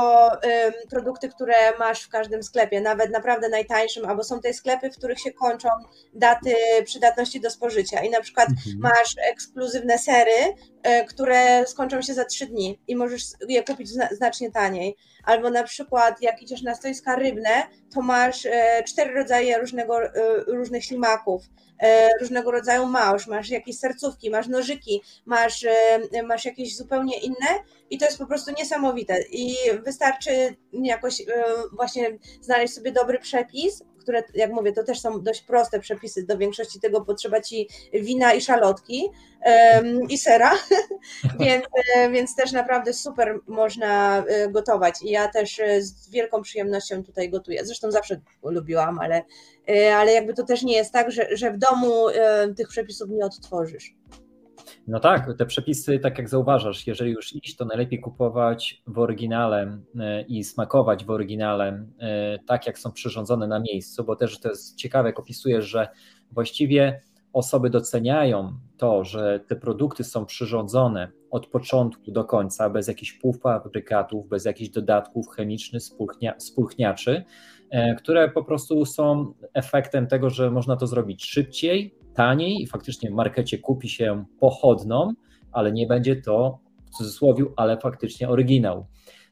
[0.89, 5.19] produkty, które masz w każdym sklepie, nawet naprawdę najtańszym, albo są te sklepy, w których
[5.19, 5.69] się kończą
[6.13, 6.55] daty
[6.85, 8.77] przydatności do spożycia i na przykład mhm.
[8.79, 14.51] masz ekskluzywne sery, e, które skończą się za trzy dni i możesz je kupić znacznie
[14.51, 14.95] taniej.
[15.23, 19.99] Albo na przykład jak idziesz na stoiska rybne, to masz e, cztery rodzaje różnego,
[20.47, 21.43] różnych ślimaków,
[22.21, 25.65] różnego rodzaju małż, masz jakieś sercówki, masz nożyki, masz,
[26.23, 27.47] masz jakieś zupełnie inne
[27.89, 29.21] i to jest po prostu niesamowite.
[29.31, 31.25] I wystarczy jakoś e,
[31.75, 36.23] właśnie znaleźć sobie dobry przepis, które, jak mówię, to też są dość proste przepisy.
[36.23, 39.09] Do większości tego potrzeba ci wina i szalotki
[39.45, 40.51] um, i sera,
[41.39, 41.65] więc,
[41.95, 45.01] e, więc też naprawdę super można e, gotować.
[45.01, 47.65] I ja też z wielką przyjemnością tutaj gotuję.
[47.65, 49.23] Zresztą zawsze lubiłam, ale,
[49.95, 52.05] ale jakby to też nie jest tak, że, że w domu
[52.57, 53.95] tych przepisów nie odtworzysz.
[54.87, 59.79] No tak, te przepisy, tak jak zauważasz, jeżeli już iść, to najlepiej kupować w oryginale
[59.99, 64.49] e, i smakować w oryginale, e, tak jak są przyrządzone na miejscu, bo też to
[64.49, 65.87] jest ciekawe, jak opisujesz, że
[66.31, 67.01] właściwie
[67.33, 74.27] osoby doceniają to, że te produkty są przyrządzone od początku do końca, bez jakichś półfabrykatów,
[74.27, 77.23] bez jakichś dodatków chemicznych, spulchnia, spulchniaczy,
[77.69, 83.09] e, które po prostu są efektem tego, że można to zrobić szybciej, taniej i faktycznie
[83.09, 85.13] w markecie kupi się pochodną,
[85.51, 88.85] ale nie będzie to w cudzysłowie, ale faktycznie oryginał.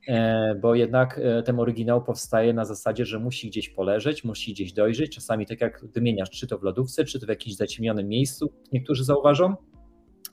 [0.08, 4.74] E, bo jednak e, ten oryginał powstaje na zasadzie, że musi gdzieś poleżeć, musi gdzieś
[4.74, 8.54] dojrzeć, czasami tak jak wymieniasz, czy to w lodówce, czy to w jakimś zaciemnionym miejscu,
[8.74, 9.56] niektórzy zauważą,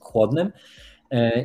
[0.01, 0.53] chłodnym,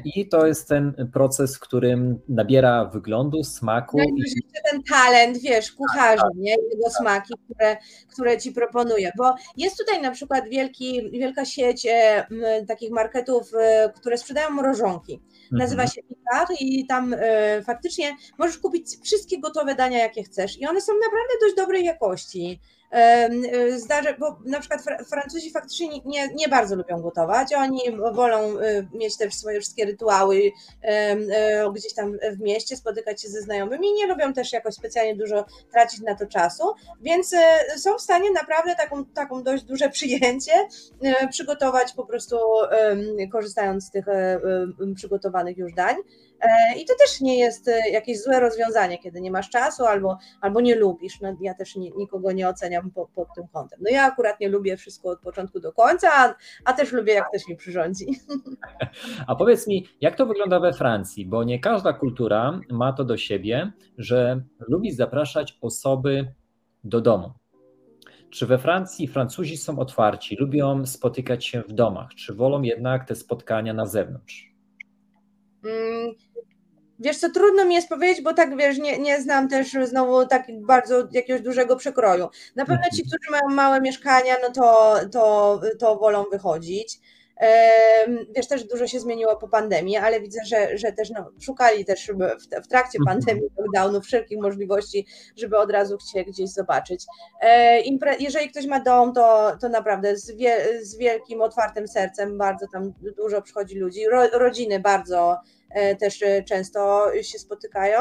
[0.05, 3.97] I to jest ten proces, w którym nabiera wyglądu, smaku.
[3.97, 6.51] No i jeszcze ten talent, wiesz, kucharzy, nie?
[6.51, 7.77] Jego smaki, które,
[8.07, 9.11] które ci proponuje.
[9.17, 12.25] Bo jest tutaj na przykład wielki, wielka sieć e,
[12.67, 15.21] takich marketów, e, które sprzedają mrożonki.
[15.51, 15.95] Nazywa mhm.
[15.95, 17.15] się Picard i tam
[17.65, 20.61] faktycznie możesz kupić wszystkie gotowe dania, jakie chcesz.
[20.61, 22.59] I one są naprawdę dość dobrej jakości.
[23.77, 27.79] Zdarza, bo na przykład Francuzi faktycznie nie, nie bardzo lubią gotować, oni
[28.13, 28.53] wolą
[28.93, 30.51] mieć te swoje wszystkie rytuały
[31.75, 36.01] gdzieś tam w mieście, spotykać się ze znajomymi, nie lubią też jakoś specjalnie dużo tracić
[36.01, 36.63] na to czasu,
[37.01, 37.35] więc
[37.77, 40.67] są w stanie naprawdę taką, taką dość duże przyjęcie
[41.29, 42.37] przygotować po prostu
[43.31, 44.05] korzystając z tych
[44.95, 45.95] przygotowanych już dań.
[46.41, 50.17] E, I to też nie jest e, jakieś złe rozwiązanie, kiedy nie masz czasu albo,
[50.41, 51.21] albo nie lubisz.
[51.21, 53.79] No, ja też nie, nikogo nie oceniam po, pod tym kątem.
[53.81, 57.29] No ja akurat nie lubię wszystko od początku do końca, a, a też lubię, jak
[57.29, 58.05] ktoś mi przyrządzi.
[59.27, 61.25] A powiedz mi, jak to wygląda we Francji?
[61.25, 66.33] Bo nie każda kultura ma to do siebie, że lubi zapraszać osoby
[66.83, 67.33] do domu.
[68.29, 73.15] Czy we Francji Francuzi są otwarci, lubią spotykać się w domach, czy wolą jednak te
[73.15, 74.53] spotkania na zewnątrz?
[75.65, 76.15] Mm,
[76.99, 80.45] Wiesz co, trudno mi jest powiedzieć, bo tak wiesz, nie, nie znam też znowu tak
[80.61, 82.29] bardzo jakiegoś dużego przekroju.
[82.55, 83.07] Na pewno ci, mhm.
[83.07, 86.99] którzy mają małe mieszkania, no to, to, to wolą wychodzić.
[88.35, 92.07] Wiesz, też dużo się zmieniło po pandemii, ale widzę, że, że też no, szukali też
[92.07, 93.17] w, w trakcie mhm.
[93.17, 97.05] pandemii, lockdownu wszelkich możliwości, żeby od razu chcieć gdzieś zobaczyć.
[97.41, 97.81] E,
[98.19, 102.93] jeżeli ktoś ma dom, to, to naprawdę z, wie, z wielkim, otwartym sercem, bardzo tam
[103.17, 105.37] dużo przychodzi ludzi, Ro, rodziny bardzo
[105.69, 107.99] E, też e, często się spotykają.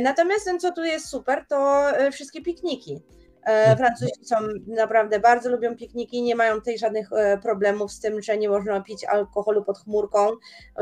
[0.00, 3.00] Natomiast co tu jest super, to wszystkie pikniki.
[3.44, 3.76] Mhm.
[3.78, 7.10] Francuzi są naprawdę bardzo lubią pikniki, nie mają tutaj żadnych
[7.42, 10.30] problemów z tym, że nie można pić alkoholu pod chmurką,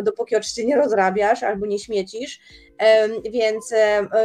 [0.02, 2.40] dopóki oczywiście nie rozrabiasz albo nie śmiecisz.
[3.30, 3.74] Więc,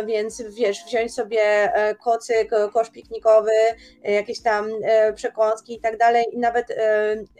[0.05, 1.71] więc wiesz, wziąć sobie
[2.03, 3.51] kocyk, kosz piknikowy,
[4.03, 4.69] jakieś tam
[5.15, 6.25] przekąski i tak dalej.
[6.31, 6.67] I nawet,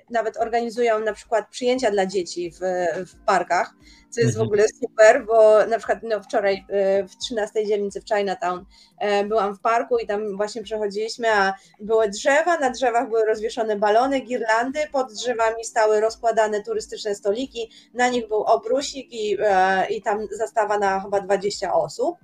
[0.10, 2.60] nawet organizują na przykład przyjęcia dla dzieci w,
[3.06, 3.74] w parkach
[4.10, 4.48] co jest w mhm.
[4.48, 8.66] ogóle super, bo na przykład no, wczoraj e, w 13 dzielnicy w Chinatown
[9.00, 13.76] e, byłam w parku i tam właśnie przechodziliśmy, a były drzewa, na drzewach były rozwieszone
[13.76, 20.02] balony, girlandy, pod drzewami stały rozkładane turystyczne stoliki, na nich był obrusik i, e, i
[20.02, 22.18] tam zastawa na chyba 20 osób.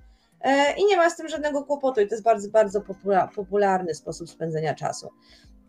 [0.76, 2.80] I nie ma z tym żadnego kłopotu, i to jest bardzo, bardzo
[3.34, 5.10] popularny sposób spędzenia czasu.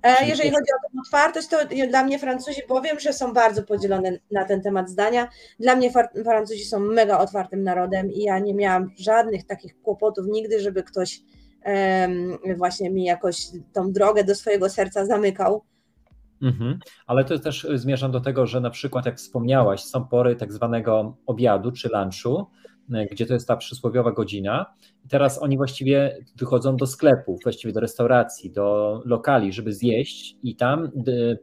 [0.05, 1.57] E, jeżeli chodzi o tę otwartość, to
[1.89, 5.27] dla mnie Francuzi powiem, że są bardzo podzielone na ten temat zdania.
[5.59, 5.91] Dla mnie
[6.23, 11.21] Francuzi są mega otwartym narodem i ja nie miałam żadnych takich kłopotów nigdy, żeby ktoś
[12.57, 15.63] właśnie mi jakoś tą drogę do swojego serca zamykał.
[16.41, 16.79] Mhm.
[17.07, 21.17] Ale to też zmierzam do tego, że na przykład, jak wspomniałaś, są pory tak zwanego
[21.25, 22.45] obiadu czy lunchu,
[23.11, 24.65] gdzie to jest ta przysłowiowa godzina.
[25.05, 30.55] I teraz oni właściwie wychodzą do sklepów, właściwie do restauracji, do lokali, żeby zjeść i
[30.55, 30.91] tam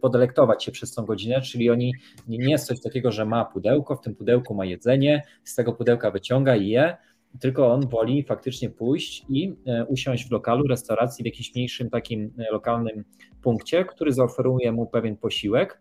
[0.01, 1.93] podelektować się przez tą godzinę, czyli oni
[2.29, 6.11] nie jest coś takiego, że ma pudełko, w tym pudełku ma jedzenie, z tego pudełka
[6.11, 6.97] wyciąga i je,
[7.41, 12.33] tylko on woli faktycznie pójść i e, usiąść w lokalu, restauracji, w jakimś mniejszym takim
[12.39, 13.05] e, lokalnym
[13.43, 15.81] punkcie, który zaoferuje mu pewien posiłek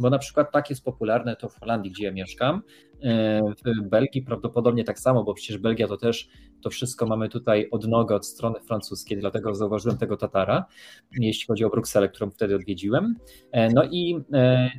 [0.00, 2.62] bo na przykład tak jest popularne to w Holandii, gdzie ja mieszkam,
[3.02, 6.28] e, w Belgii prawdopodobnie tak samo, bo przecież Belgia to też
[6.62, 10.64] to wszystko mamy tutaj od nogi, od strony francuskiej, dlatego zauważyłem tego Tatara,
[11.12, 13.16] jeśli chodzi o Brukselę, którą wtedy odwiedziłem.
[13.52, 14.70] E, no i e,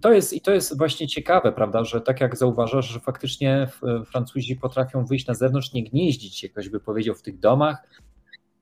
[0.00, 3.68] to jest, I to jest właśnie ciekawe, prawda, że tak jak zauważasz, że faktycznie
[4.06, 7.88] Francuzi potrafią wyjść na zewnątrz, nie gnieździć się, ktoś by powiedział, w tych domach,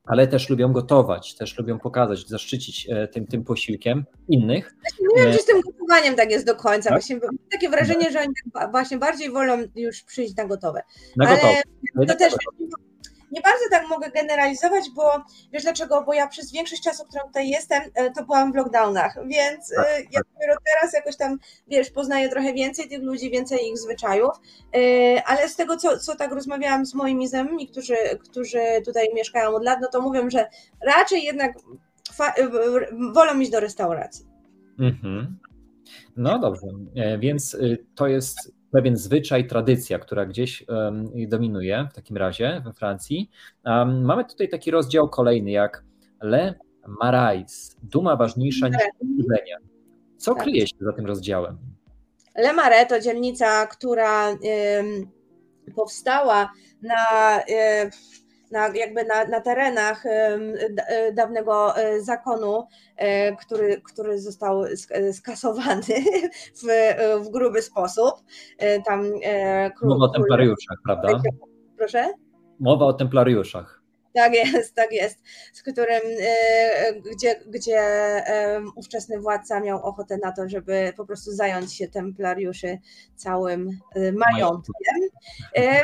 [0.08, 4.74] ale też lubią gotować, też lubią pokazać, zaszczycić e, tym, tym posiłkiem innych.
[5.16, 6.88] Nie wiem, czy z tym gotowaniem tak jest do końca.
[6.88, 6.98] Tak?
[6.98, 8.32] Właśnie mam takie wrażenie, że oni
[8.70, 10.82] właśnie bardziej wolą już przyjść na gotowe.
[11.16, 11.62] Na gotowe.
[11.96, 12.32] Ale to też
[13.32, 16.02] nie bardzo tak mogę generalizować, bo wiesz dlaczego?
[16.06, 19.86] Bo ja przez większość czasu, którą tutaj jestem, e, to byłam w lockdownach, więc tak,
[19.86, 20.24] e, ja tak.
[20.34, 21.38] dopiero teraz jakoś tam,
[21.68, 24.30] wiesz, poznaję trochę więcej tych ludzi, więcej ich zwyczajów,
[24.76, 27.96] e, ale z tego, co, co tak rozmawiałam z moimi znajomymi, którzy,
[28.30, 30.46] którzy tutaj mieszkają od lat, no to mówią, że
[30.86, 31.52] raczej jednak
[33.14, 34.26] wolą iść do restauracji.
[34.78, 35.38] Mhm.
[36.16, 36.66] No dobrze,
[37.18, 37.56] więc
[37.94, 40.64] to jest pewien zwyczaj, tradycja, która gdzieś
[41.28, 43.30] dominuje w takim razie we Francji.
[44.02, 45.84] Mamy tutaj taki rozdział kolejny jak
[46.22, 46.54] Le
[46.86, 49.56] Marais, duma ważniejsza niż pobudzenia.
[50.16, 50.42] Co tak.
[50.42, 51.58] kryje się za tym rozdziałem?
[52.36, 54.36] Le Marais to dzielnica, która
[55.76, 56.52] powstała
[56.82, 56.96] na
[58.50, 60.38] na, jakby na, na terenach e,
[61.12, 64.64] dawnego e, zakonu, e, który, który został
[65.12, 65.82] skasowany
[66.62, 66.66] w,
[67.24, 68.14] w gruby sposób.
[68.86, 69.04] Tam
[69.82, 71.20] Mowa o templariuszach, prawda?
[71.76, 72.12] Proszę?
[72.60, 73.77] Mowa o templariuszach.
[74.18, 75.18] Tak jest, tak jest,
[75.52, 76.00] z którym,
[77.12, 77.80] gdzie, gdzie
[78.76, 82.78] ówczesny władca miał ochotę na to, żeby po prostu zająć się templariuszy
[83.16, 83.78] całym
[84.12, 85.08] majątkiem,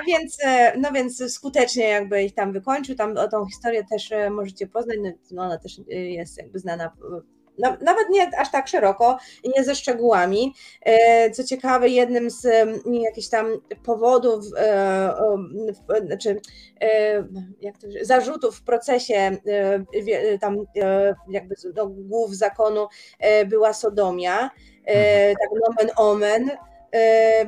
[0.07, 0.39] więc,
[0.79, 4.99] no więc skutecznie jakby ich tam wykończył, tam o tą historię też możecie poznać,
[5.31, 6.93] no ona też jest jakby znana
[7.59, 9.19] nawet nie aż tak szeroko
[9.57, 10.55] nie ze szczegółami.
[10.83, 12.47] E, co ciekawe, jednym z
[12.87, 13.47] jakichś tam
[13.85, 15.15] powodów, e,
[16.07, 16.41] znaczy
[17.61, 19.37] jak to, zarzutów w procesie
[20.41, 20.57] tam
[21.29, 22.89] jakby do głów zakonu
[23.47, 24.51] była sodomia,
[24.87, 25.37] mhm.
[25.41, 26.51] tak nomen omen,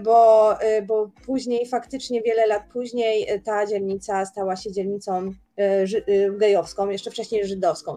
[0.03, 0.55] bo,
[0.87, 5.31] bo później, faktycznie wiele lat później ta dzielnica stała się dzielnicą
[6.31, 7.97] gejowską, jeszcze wcześniej żydowską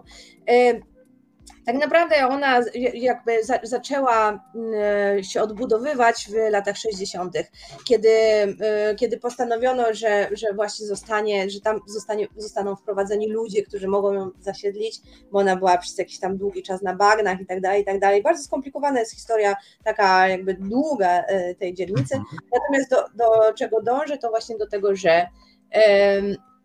[1.66, 2.60] tak naprawdę ona
[2.94, 7.36] jakby za, zaczęła mm, się odbudowywać w latach 60.,
[7.84, 13.88] kiedy, y, kiedy postanowiono, że, że właśnie zostanie, że tam zostanie, zostaną wprowadzeni ludzie, którzy
[13.88, 15.00] mogą ją zasiedlić,
[15.32, 18.00] bo ona była przez jakiś tam długi czas na bagnach i tak dalej, i tak
[18.00, 18.22] dalej.
[18.22, 22.20] Bardzo skomplikowana jest historia taka jakby długa y, tej dzielnicy.
[22.52, 25.26] Natomiast do, do czego dążę, to właśnie do tego, że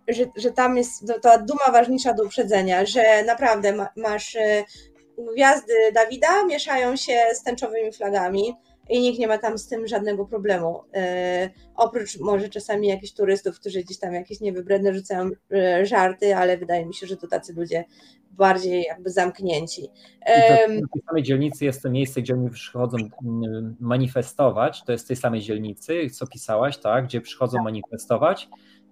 [0.08, 4.64] że, że tam jest ta duma ważniejsza do uprzedzenia, że naprawdę ma, masz y,
[5.34, 8.56] gwiazdy Dawida mieszają się z tęczowymi flagami
[8.90, 10.82] i nikt nie ma tam z tym żadnego problemu.
[10.94, 16.58] E, oprócz może czasami jakichś turystów, którzy gdzieś tam jakieś niewybredne rzucają e, żarty, ale
[16.58, 17.86] wydaje mi się, że to tacy ludzie
[18.32, 19.88] bardziej jakby zamknięci.
[20.22, 25.06] E, w tej samej dzielnicy jest to miejsce, gdzie oni przychodzą mm, manifestować, to jest
[25.06, 27.64] w tej samej dzielnicy, co pisałaś, tak, gdzie przychodzą tak.
[27.64, 28.50] manifestować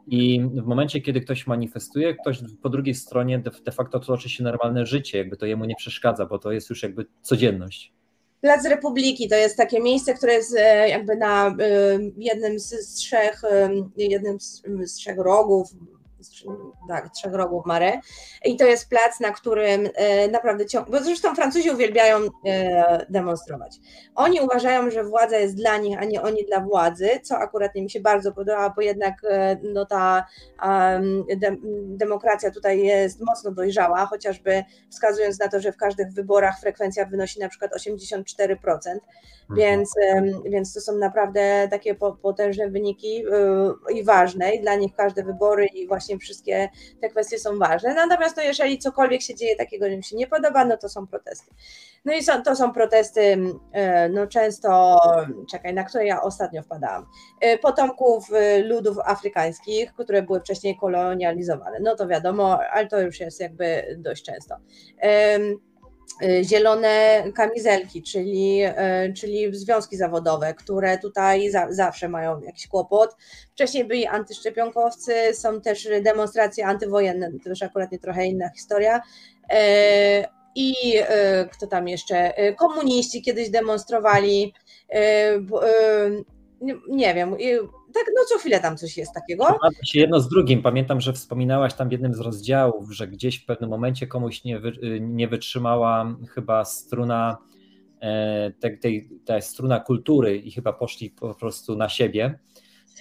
[0.08, 4.86] i w momencie, kiedy ktoś manifestuje, ktoś po drugiej stronie de, facto toczy się normalne
[4.86, 7.94] życie, jakby to jemu nie przeszkadza, bo to jest już jakby codzienność.
[8.42, 11.54] Plac Republiki to jest takie miejsce, które jest e, jakby na e,
[12.18, 15.70] jednym z trzech, e, jednym z trzech rogów
[16.88, 18.00] tak, trzech rogów Mare.
[18.46, 23.80] I to jest plac, na którym e, naprawdę ciągle, bo zresztą Francuzi uwielbiają e, demonstrować.
[24.16, 27.90] Oni uważają, że władza jest dla nich, a nie oni dla władzy, co akurat mi
[27.90, 30.26] się bardzo podoba, bo jednak e, no, ta
[31.38, 31.56] de,
[31.88, 37.40] demokracja tutaj jest mocno dojrzała, chociażby wskazując na to, że w każdych wyborach frekwencja wynosi
[37.40, 38.24] na przykład 84%,
[38.66, 39.00] mhm.
[39.50, 39.94] więc,
[40.46, 43.24] więc to są naprawdę takie potężne wyniki
[43.94, 46.70] i ważne i dla nich każde wybory i właśnie właśnie wszystkie
[47.02, 47.94] te kwestie są ważne.
[47.94, 51.08] Natomiast no, jeżeli cokolwiek się dzieje takiego, że mi się nie podoba, no to są
[51.08, 51.52] protesty.
[52.06, 53.38] No i są, to są protesty
[53.72, 55.00] e, no często,
[55.52, 57.06] czekaj, na które ja ostatnio wpadałam,
[57.42, 61.80] e, potomków e, ludów afrykańskich, które były wcześniej kolonializowane.
[61.82, 64.56] No to wiadomo, ale to już jest jakby dość często.
[66.44, 73.16] Zielone kamizelki, czyli, y, czyli związki zawodowe, które tutaj za, zawsze mają jakiś kłopot.
[73.52, 78.98] Wcześniej byli antyszczepionkowcy, są też demonstracje antywojenne, to już akurat nie trochę inna historia.
[78.98, 79.56] Y,
[80.56, 80.74] I
[81.52, 82.34] kto tam jeszcze?
[82.58, 84.54] Komuniści kiedyś demonstrowali.
[86.90, 87.36] Nie wiem,
[87.94, 89.44] tak, no co chwilę tam coś jest takiego.
[89.44, 90.62] Zgadza się jedno z drugim.
[90.62, 94.60] Pamiętam, że wspominałaś tam w jednym z rozdziałów, że gdzieś w pewnym momencie komuś nie,
[94.60, 94.72] wy,
[95.02, 97.38] nie wytrzymała chyba struna
[98.02, 102.40] e, tej, tej, ta struna kultury i chyba poszli po prostu na siebie.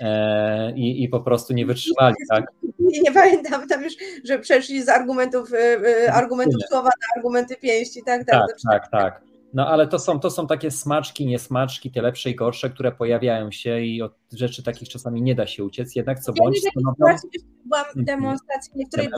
[0.00, 2.44] E, I, i po prostu nie wytrzymali, tak?
[2.78, 3.92] Nie, nie pamiętam tam już,
[4.24, 8.24] że przeszli z argumentów, e, argumentów słowa na argumenty pięści, tak?
[8.26, 8.90] Tak, tak, tak.
[8.90, 9.31] tak.
[9.54, 13.50] No ale to są, to są takie smaczki, niesmaczki, te lepsze i gorsze, które pojawiają
[13.50, 17.16] się i od rzeczy takich czasami nie da się uciec, jednak co bądź stanowią...
[17.64, 19.08] Byłam w demonstracji, w której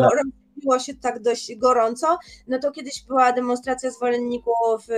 [0.57, 4.89] robiło się tak dość gorąco, no to kiedyś była demonstracja zwolenników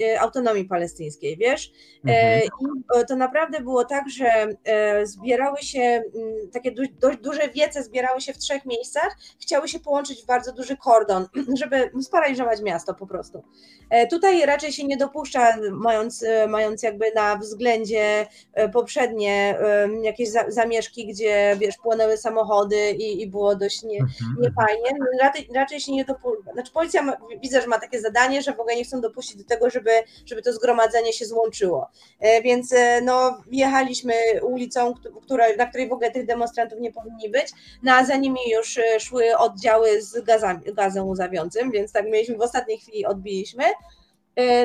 [0.00, 1.72] y, autonomii palestyńskiej, wiesz?
[2.08, 2.42] E, mhm.
[2.42, 4.26] I to naprawdę było tak, że
[4.64, 9.80] e, zbierały się, mm, takie dość duże wiece zbierały się w trzech miejscach, chciały się
[9.80, 11.26] połączyć w bardzo duży kordon,
[11.60, 13.42] żeby sparaliżować miasto po prostu.
[13.90, 18.26] E, tutaj raczej się nie dopuszcza, mając, mając jakby na względzie
[18.72, 19.58] poprzednie
[20.02, 24.36] jakieś zamieszki, gdzie wiesz, płonęły samochody i, i było dość nie, mhm.
[24.40, 24.91] niefajnie.
[25.20, 26.52] Raczej, raczej się nie dopuszcza.
[26.52, 29.44] Znaczy policja ma, widzę, że ma takie zadanie, że w ogóle nie chcą dopuścić do
[29.44, 29.90] tego, żeby,
[30.26, 31.90] żeby to zgromadzenie się złączyło.
[32.20, 37.30] E, więc e, no, jechaliśmy ulicą, która, na której w ogóle tych demonstrantów nie powinni
[37.30, 37.46] być,
[37.82, 42.36] no a za nimi już e, szły oddziały z gazami, gazem łzawiącym, więc tak mieliśmy
[42.36, 43.64] w ostatniej chwili odbiliśmy.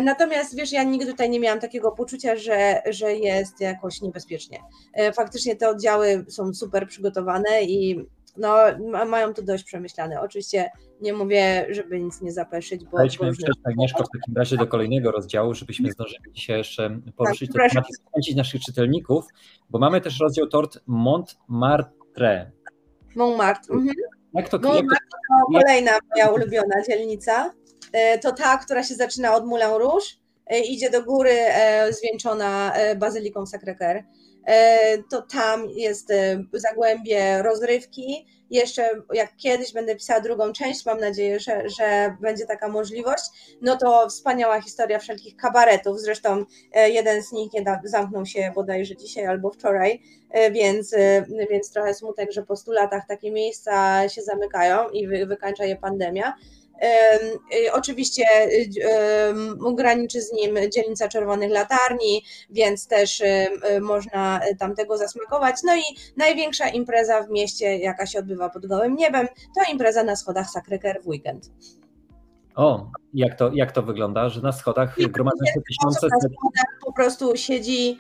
[0.01, 4.59] Natomiast wiesz, ja nigdy tutaj nie miałam takiego poczucia, że, że jest jakoś niebezpiecznie.
[5.13, 8.07] Faktycznie te oddziały są super przygotowane i
[8.37, 8.55] no,
[9.05, 10.21] mają to dość przemyślane.
[10.21, 10.69] Oczywiście
[11.01, 12.97] nie mówię, żeby nic nie zapeszyć, bo...
[12.97, 17.71] Wejdźmy przejść Agnieszko w takim razie do kolejnego rozdziału, żebyśmy zdążyli dzisiaj jeszcze poruszyć tak,
[17.71, 17.87] temat
[18.35, 19.25] naszych czytelników,
[19.69, 22.51] bo mamy też rozdział tort Montmartre.
[23.15, 23.75] Montmartre.
[23.75, 23.95] Mhm.
[24.33, 27.53] Jak to, jak to, kolejna moja ulubiona dzielnica.
[27.93, 30.05] E, to ta, która się zaczyna od Moulin Rouge,
[30.47, 34.03] e, idzie do góry e, zwieńczona bazyliką Sacré-Cœur.
[35.09, 36.13] To tam jest
[36.53, 38.25] zagłębie rozrywki.
[38.49, 43.23] Jeszcze jak kiedyś będę pisała drugą część, mam nadzieję, że, że będzie taka możliwość.
[43.61, 45.99] No to wspaniała historia wszelkich kabaretów.
[45.99, 46.45] Zresztą
[46.87, 47.51] jeden z nich
[47.83, 50.01] zamknął się bodajże dzisiaj albo wczoraj,
[50.51, 50.95] więc,
[51.49, 56.33] więc trochę smutek, że po stu latach takie miejsca się zamykają i wykańcza je pandemia.
[57.65, 58.23] Y, oczywiście
[59.75, 63.23] graniczy z nim dzielnica Czerwonych Latarni, więc też
[63.81, 65.55] można tamtego zasmakować.
[65.63, 65.81] No i
[66.17, 71.03] największa impreza w mieście, jaka się odbywa pod gołym niebem, to impreza na schodach Sacré-Cœur
[71.03, 71.51] w weekend.
[72.55, 76.07] O, jak to, jak to wygląda, że na schodach gromadzą się tysiące...
[76.07, 77.97] Na schodach po prostu siedzi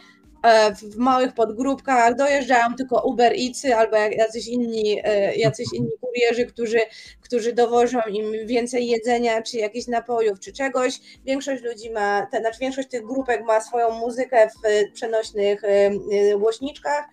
[0.91, 6.79] w małych podgrupkach, dojeżdżają tylko Uber Eatsy albo jacyś inni, e, jacyś inni kurierzy, którzy,
[7.21, 10.99] którzy dowożą im więcej jedzenia, czy jakichś napojów, czy czegoś.
[11.25, 15.89] Większość ludzi ma, te, znaczy większość tych grupek ma swoją muzykę w przenośnych e,
[16.37, 17.05] głośniczkach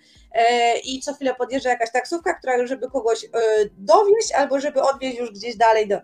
[0.85, 3.27] i co chwilę podjeżdża jakaś taksówka, która żeby kogoś
[3.79, 5.99] dowieść albo żeby odwieźć już gdzieś dalej do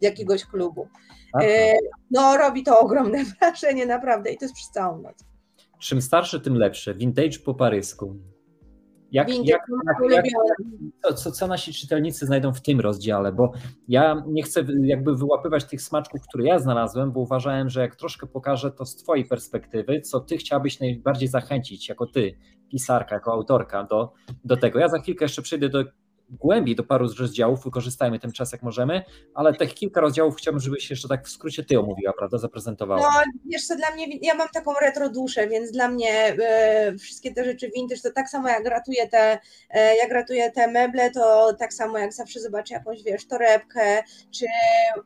[0.00, 0.88] jakiegoś klubu.
[1.32, 1.46] Aha.
[2.10, 5.29] No robi to ogromne wrażenie naprawdę i to jest przez całą noc.
[5.80, 6.94] Czym starszy, tym lepsze.
[6.94, 8.16] Vintage po parysku.
[9.12, 9.46] Jak, jak,
[10.10, 10.24] jak,
[11.04, 13.32] jak, co, co nasi czytelnicy znajdą w tym rozdziale?
[13.32, 13.52] Bo
[13.88, 18.26] ja nie chcę jakby wyłapywać tych smaczków, które ja znalazłem, bo uważałem, że jak troszkę
[18.26, 22.38] pokażę to z Twojej perspektywy, co Ty chciałabyś najbardziej zachęcić, jako Ty,
[22.70, 24.12] pisarka, jako autorka, do,
[24.44, 24.78] do tego.
[24.78, 25.84] Ja za chwilkę jeszcze przejdę do
[26.30, 29.02] głębiej do paru rozdziałów, wykorzystajmy ten czas jak możemy,
[29.34, 33.00] ale tych kilka rozdziałów chciałbym, żebyś jeszcze tak w skrócie ty omówiła, prawda, zaprezentowała.
[33.00, 37.34] No wiesz co, dla mnie, ja mam taką retro duszę, więc dla mnie e, wszystkie
[37.34, 39.38] te rzeczy vintage, to tak samo jak ratuję te,
[39.70, 44.46] e, jak ratuję te meble, to tak samo jak zawsze zobaczę jakąś, wiesz, torebkę, czy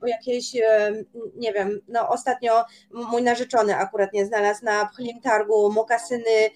[0.06, 0.92] jakieś, e,
[1.36, 6.50] nie wiem, no ostatnio mój narzeczony akurat nie znalazł na pchlim targu mokasyny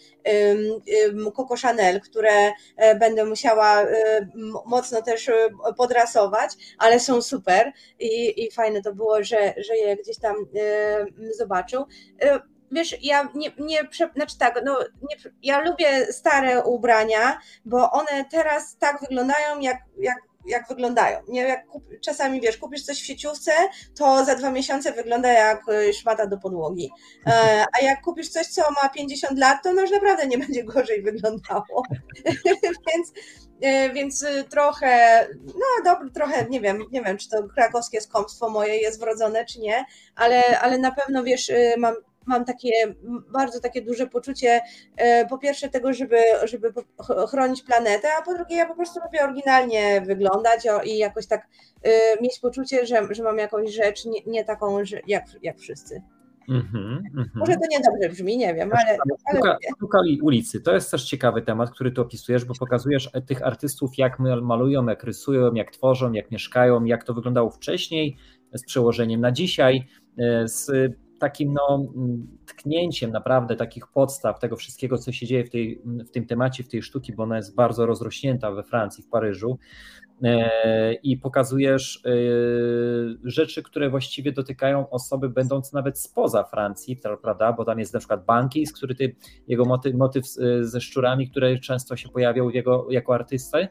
[1.37, 4.29] Coco Chanel, które e, będę musiała e,
[4.67, 5.35] mocno też e,
[5.77, 10.35] podrasować, ale są super i, i fajne to było, że, że je gdzieś tam
[11.39, 11.85] zobaczył
[12.73, 13.79] wiesz, ja nie, nie
[14.15, 20.29] znaczy tak, no, nie, ja lubię stare ubrania, bo one teraz tak wyglądają, jak, jak
[20.49, 21.19] jak wyglądają.
[21.29, 23.53] Nie, jak kup, czasami wiesz, kupisz coś w sieciówce,
[23.99, 26.91] to za dwa miesiące wygląda jak e, szmata do podłogi.
[27.27, 30.65] E, a jak kupisz coś, co ma 50 lat, to no już naprawdę nie będzie
[30.65, 31.83] gorzej wyglądało.
[32.89, 33.48] więc, e,
[33.95, 39.01] więc trochę, no dobra, trochę nie wiem, nie wiem, czy to krakowskie skąpstwo moje jest
[39.01, 39.85] wrodzone, czy nie,
[40.17, 41.95] ale, ale na pewno wiesz, mam
[42.29, 42.71] mam takie
[43.33, 44.61] bardzo takie duże poczucie
[44.97, 46.73] e, po pierwsze tego, żeby, żeby
[47.29, 51.47] chronić planetę, a po drugie ja po prostu lubię oryginalnie wyglądać i jakoś tak
[51.83, 51.91] e,
[52.23, 56.03] mieć poczucie, że, że mam jakąś rzecz nie, nie taką że jak, jak wszyscy.
[56.49, 57.29] Mm-hmm, mm-hmm.
[57.35, 58.99] Może to niedobrze brzmi, nie wiem, ale.
[59.33, 59.57] ale...
[60.23, 60.61] ulicy.
[60.61, 65.05] To jest też ciekawy temat, który tu opisujesz, bo pokazujesz tych artystów, jak malują, jak
[65.05, 68.17] rysują, jak tworzą, jak mieszkają, jak to wyglądało wcześniej,
[68.55, 69.89] z przełożeniem na dzisiaj,
[70.19, 70.71] e, z
[71.19, 71.93] takim no,
[72.47, 76.69] tknięciem naprawdę takich podstaw tego wszystkiego, co się dzieje w, tej, w tym temacie, w
[76.69, 79.59] tej sztuki, bo ona jest bardzo rozrośnięta we Francji, w Paryżu
[80.03, 80.08] e,
[81.03, 82.11] i pokazujesz e,
[83.25, 88.25] rzeczy, które właściwie dotykają osoby będące nawet spoza Francji, prawda, bo tam jest na przykład
[88.25, 89.17] Bankis, który ty,
[89.49, 90.27] jego motyw, motyw
[90.61, 93.69] ze szczurami, które często się pojawiał jego, jako artysty,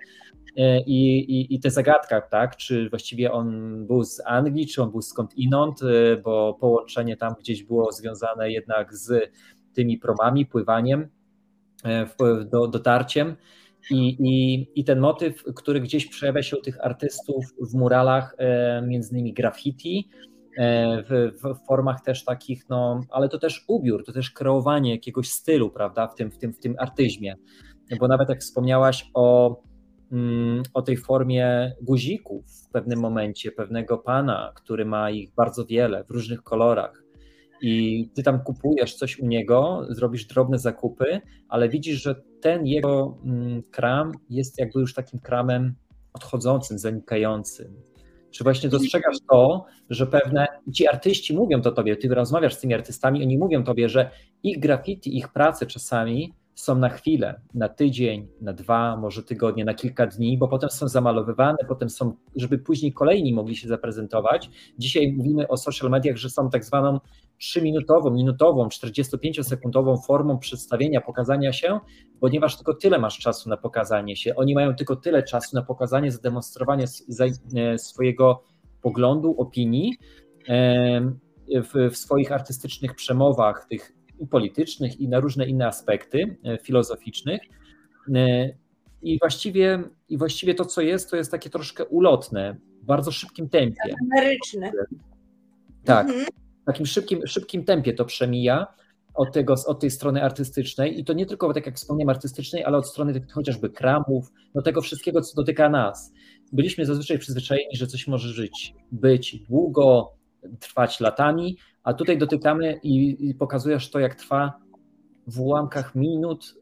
[0.58, 4.92] E, i, i, i te zagadka, tak, czy właściwie on był z Anglii, czy on
[4.92, 9.32] był skąd inąd, e, bo połączenie tam gdzieś było związane jednak z
[9.74, 11.08] tymi promami, pływaniem,
[11.84, 12.06] e,
[12.46, 13.36] do, dotarciem.
[13.92, 18.36] I, i, I ten motyw, który gdzieś przejawia się u tych artystów w muralach,
[18.88, 20.10] między innymi graffiti,
[21.10, 25.70] w, w, formach też takich, no, ale to też ubiór, to też kreowanie jakiegoś stylu,
[25.70, 27.36] prawda, w tym, w tym, w tym artyzmie.
[28.00, 29.58] Bo nawet jak wspomniałaś o
[30.12, 36.04] Mm, o tej formie guzików w pewnym momencie, pewnego pana, który ma ich bardzo wiele
[36.04, 37.04] w różnych kolorach.
[37.62, 43.18] I ty tam kupujesz coś u niego, zrobisz drobne zakupy, ale widzisz, że ten jego
[43.26, 45.76] mm, kram jest jakby już takim kramem
[46.14, 47.82] odchodzącym, zanikającym.
[48.32, 52.74] Czy właśnie dostrzegasz to, że pewne ci artyści mówią to tobie, ty rozmawiasz z tymi
[52.74, 54.12] artystami, oni mówią tobie, że
[54.44, 59.74] ich graffiti, ich prace czasami są na chwilę, na tydzień, na dwa, może tygodnie, na
[59.74, 64.50] kilka dni, bo potem są zamalowywane, potem są, żeby później kolejni mogli się zaprezentować.
[64.78, 67.00] Dzisiaj mówimy o social mediach, że są tak zwaną
[67.42, 71.80] 3-minutową, minutową, 45-sekundową formą przedstawienia, pokazania się,
[72.20, 74.36] ponieważ tylko tyle masz czasu na pokazanie się.
[74.36, 76.86] Oni mają tylko tyle czasu na pokazanie, zademonstrowanie
[77.56, 78.44] e, swojego
[78.82, 79.98] poglądu, opinii
[81.50, 87.42] w, w swoich artystycznych przemowach, tych i politycznych, i na różne inne aspekty e, filozoficznych.
[88.16, 88.50] E,
[89.02, 93.50] I właściwie, I właściwie to, co jest, to jest takie troszkę ulotne, w bardzo szybkim
[93.50, 93.96] tempie.
[94.02, 94.72] Ameryczne.
[95.84, 96.26] Tak, mhm.
[96.68, 98.68] Takim szybkim, szybkim tempie to przemija
[99.14, 102.78] od, tego, od tej strony artystycznej i to nie tylko, tak jak wspomniałem, artystycznej, ale
[102.78, 106.14] od strony chociażby kramów, do tego wszystkiego, co dotyka nas.
[106.54, 110.14] Byliśmy zazwyczaj przyzwyczajeni, że coś może żyć, być długo,
[110.60, 114.54] trwać latami, a tutaj dotykamy i, i pokazujesz to, jak trwa
[115.28, 116.56] w ułamkach minut,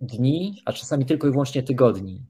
[0.00, 2.22] dni, a czasami tylko i wyłącznie tygodni.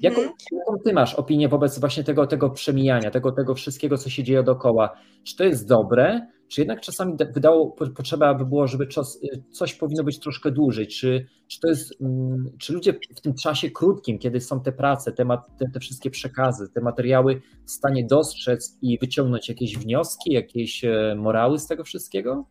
[0.00, 0.36] Jaką, mhm.
[0.52, 4.42] jaką ty masz opinię wobec właśnie tego, tego przemijania, tego, tego wszystkiego, co się dzieje
[4.42, 4.96] dookoła?
[5.24, 9.20] Czy to jest dobre, czy jednak czasami wydało potrzeba, aby było, żeby czas,
[9.50, 10.86] coś powinno być troszkę dłużej?
[10.86, 15.12] Czy, czy to jest, mm, czy ludzie w tym czasie krótkim, kiedy są te prace,
[15.12, 15.26] te,
[15.58, 21.14] te, te wszystkie przekazy, te materiały w stanie dostrzec i wyciągnąć jakieś wnioski, jakieś e,
[21.18, 22.44] morały z tego wszystkiego?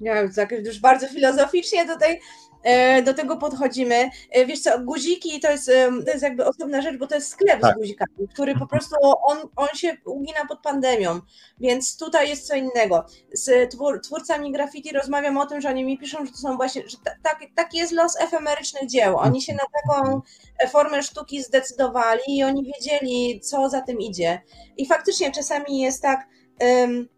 [0.00, 0.20] Ja
[0.64, 2.20] już bardzo filozoficznie tutaj
[2.66, 4.10] E, do tego podchodzimy.
[4.30, 5.66] E, wiesz co, guziki to jest,
[6.06, 7.74] to jest jakby osobna rzecz, bo to jest sklep tak.
[7.74, 11.20] z guzikami, który po prostu on, on się ugina pod pandemią,
[11.60, 13.06] więc tutaj jest co innego.
[13.32, 16.82] Z twór, twórcami graffiti rozmawiam o tym, że oni mi piszą, że to są właśnie,
[16.88, 19.16] że tak, taki jest los efemerycznych dzieł.
[19.16, 20.20] Oni się na taką
[20.68, 24.42] formę sztuki zdecydowali i oni wiedzieli, co za tym idzie.
[24.76, 26.28] I faktycznie czasami jest tak,
[26.60, 27.08] um,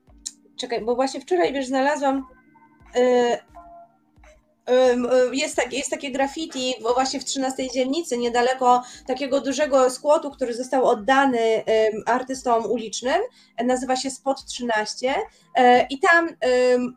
[0.56, 2.37] czekaj, bo właśnie wczoraj, wiesz, znalazłam
[5.32, 10.86] jest, tak, jest takie graffiti właśnie w 13 dzielnicy, niedaleko takiego dużego skłotu, który został
[10.86, 11.64] oddany
[12.06, 13.20] artystom ulicznym.
[13.64, 15.14] Nazywa się Spot 13 e,
[15.90, 16.28] i tam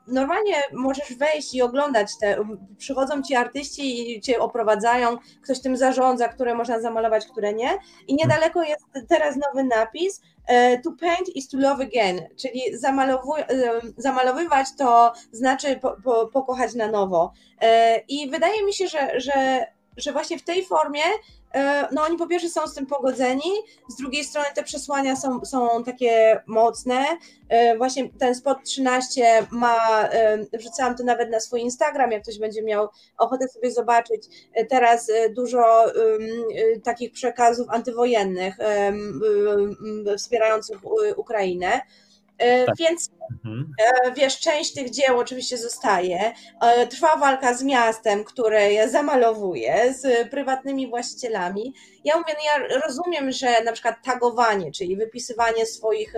[0.08, 2.38] normalnie możesz wejść i oglądać te,
[2.78, 7.70] przychodzą ci artyści i cię oprowadzają, ktoś tym zarządza, które można zamalować, które nie.
[8.08, 13.82] I niedaleko jest teraz nowy napis, E, to paint is to love again, czyli e,
[13.98, 17.34] zamalowywać to znaczy po, po, pokochać na nowo.
[17.62, 19.66] E, I wydaje mi się, że, że,
[19.98, 21.41] że właśnie w tej formie E,
[21.92, 23.52] no oni po pierwsze są z tym pogodzeni,
[23.90, 27.06] z drugiej strony te przesłania są, są takie mocne.
[27.50, 32.40] E, właśnie ten spot 13 ma, e, wrzucałam to nawet na swój Instagram, jak ktoś
[32.40, 32.88] będzie miał
[33.18, 34.50] ochotę sobie zobaczyć.
[34.70, 35.86] Teraz dużo
[36.84, 38.58] takich przekazów antywojennych
[40.18, 40.78] wspierających
[41.18, 41.82] Ukrainę.
[42.42, 42.76] E, tak.
[42.78, 43.10] Więc
[43.46, 43.74] mhm.
[44.06, 46.34] E, wiesz, część tych dzieł oczywiście zostaje.
[46.62, 51.74] E, trwa walka z miastem, które je zamalowuje, z prywatnymi właścicielami.
[52.04, 56.14] Ja mówię, no ja rozumiem, że na przykład tagowanie, czyli wypisywanie swoich,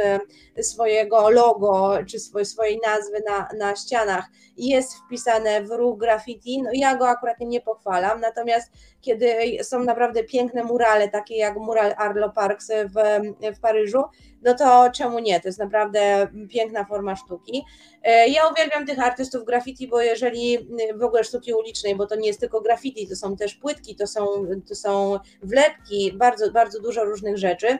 [0.61, 4.25] swojego logo czy swojej, swojej nazwy na, na ścianach
[4.57, 6.61] jest wpisane w ruch graffiti.
[6.61, 8.71] No ja go akurat nie pochwalam, natomiast
[9.03, 13.21] kiedy są naprawdę piękne murale, takie jak mural Arlo Parks w,
[13.55, 14.03] w Paryżu,
[14.41, 15.39] no to czemu nie?
[15.39, 17.65] To jest naprawdę piękna forma sztuki.
[18.03, 20.57] E, ja uwielbiam tych artystów graffiti, bo jeżeli
[20.95, 24.07] w ogóle sztuki ulicznej, bo to nie jest tylko graffiti, to są też płytki, to
[24.07, 24.25] są,
[24.69, 27.77] to są wlepki, bardzo, bardzo dużo różnych rzeczy.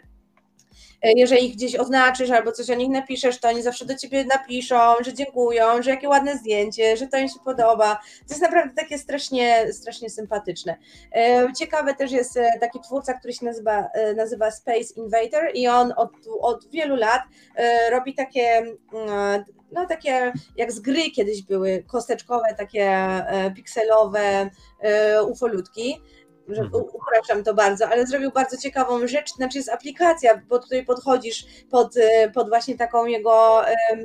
[1.03, 4.25] E, jeżeli ich gdzieś oznaczysz albo coś o nich napiszesz, to oni zawsze do ciebie
[4.25, 7.95] napiszą, że dziękują, że jakie ładne zdjęcie, że to im się podoba.
[7.95, 10.77] To jest naprawdę takie strasznie, strasznie sympatyczne.
[11.15, 15.93] E, ciekawe też jest e, taki twórca, który się nazywa, nazywa Space Invader i on
[15.97, 17.21] od, od wielu lat
[17.91, 18.57] robi takie
[18.93, 23.07] mm, no takie jak z gry kiedyś były, kosteczkowe, takie
[23.55, 24.49] pikselowe
[25.29, 26.01] ufolutki
[26.47, 26.83] że mhm.
[26.93, 31.97] upraszczam to bardzo, ale zrobił bardzo ciekawą rzecz, znaczy jest aplikacja, bo tutaj podchodzisz pod,
[31.97, 33.61] y, pod właśnie taką jego,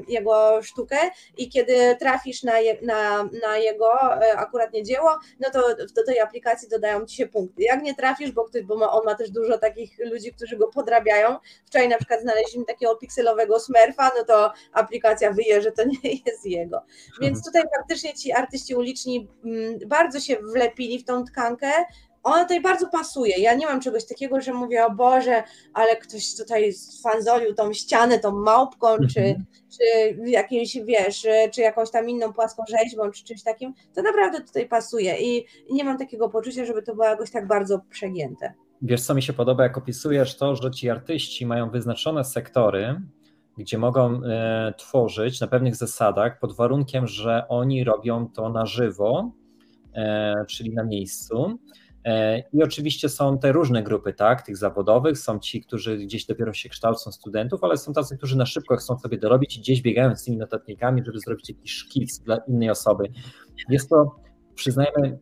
[0.08, 0.96] jego sztukę
[1.36, 6.20] i kiedy trafisz na, je, na, na jego e, akuratnie dzieło, no to do tej
[6.20, 7.62] aplikacji dodają ci się punkty.
[7.62, 11.36] Jak nie trafisz, bo, bo on ma też dużo takich ludzi, którzy go podrabiają,
[11.66, 16.46] wczoraj na przykład znaleźliśmy takiego pikselowego smurfa, no to aplikacja wyje, że to nie jest
[16.46, 16.82] jego.
[17.20, 21.70] Więc tutaj faktycznie ci artyści uliczni mm, bardzo się wlepili w tą tkankę,
[22.28, 23.34] ona tutaj bardzo pasuje.
[23.38, 25.42] Ja nie mam czegoś takiego, że mówię, o Boże,
[25.74, 26.72] ale ktoś tutaj
[27.02, 29.14] fanzolił tą ścianę, tą małpką, mm -hmm.
[29.14, 29.20] czy,
[29.78, 33.74] czy jakimś, wiesz, czy jakąś tam inną płaską rzeźbą, czy czymś takim.
[33.94, 37.80] To naprawdę tutaj pasuje i nie mam takiego poczucia, żeby to było jakoś tak bardzo
[37.90, 38.54] przegięte.
[38.82, 43.00] Wiesz, co mi się podoba, jak opisujesz to, że ci artyści mają wyznaczone sektory,
[43.58, 49.32] gdzie mogą e, tworzyć na pewnych zasadach, pod warunkiem, że oni robią to na żywo,
[49.94, 51.58] e, czyli na miejscu
[52.52, 56.68] I oczywiście są te różne grupy, tak, tych zawodowych, są ci, którzy gdzieś dopiero się
[56.68, 60.24] kształcą studentów, ale są tacy, którzy na szybko chcą sobie dorobić i gdzieś biegają z
[60.24, 63.04] tymi notatnikami, żeby zrobić jakiś szkic dla innej osoby.
[63.68, 64.16] Jest to,
[64.54, 65.18] przyznajmy,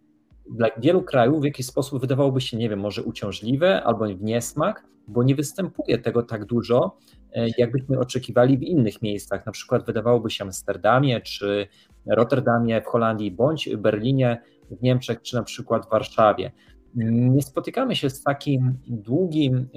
[0.51, 4.85] dla wielu krajów w jakiś sposób wydawałoby się, nie wiem, może uciążliwe albo w niesmak,
[5.09, 6.97] bo nie występuje tego tak dużo,
[7.33, 9.47] e, jakbyśmy oczekiwali w innych miejscach.
[9.47, 11.67] Na przykład wydawałoby się Amsterdamie, czy
[12.07, 16.53] Rotterdamie w Holandii, bądź Berlinie w Niemczech, czy na przykład w Warszawie.
[16.95, 19.69] Nie spotykamy się z takim długim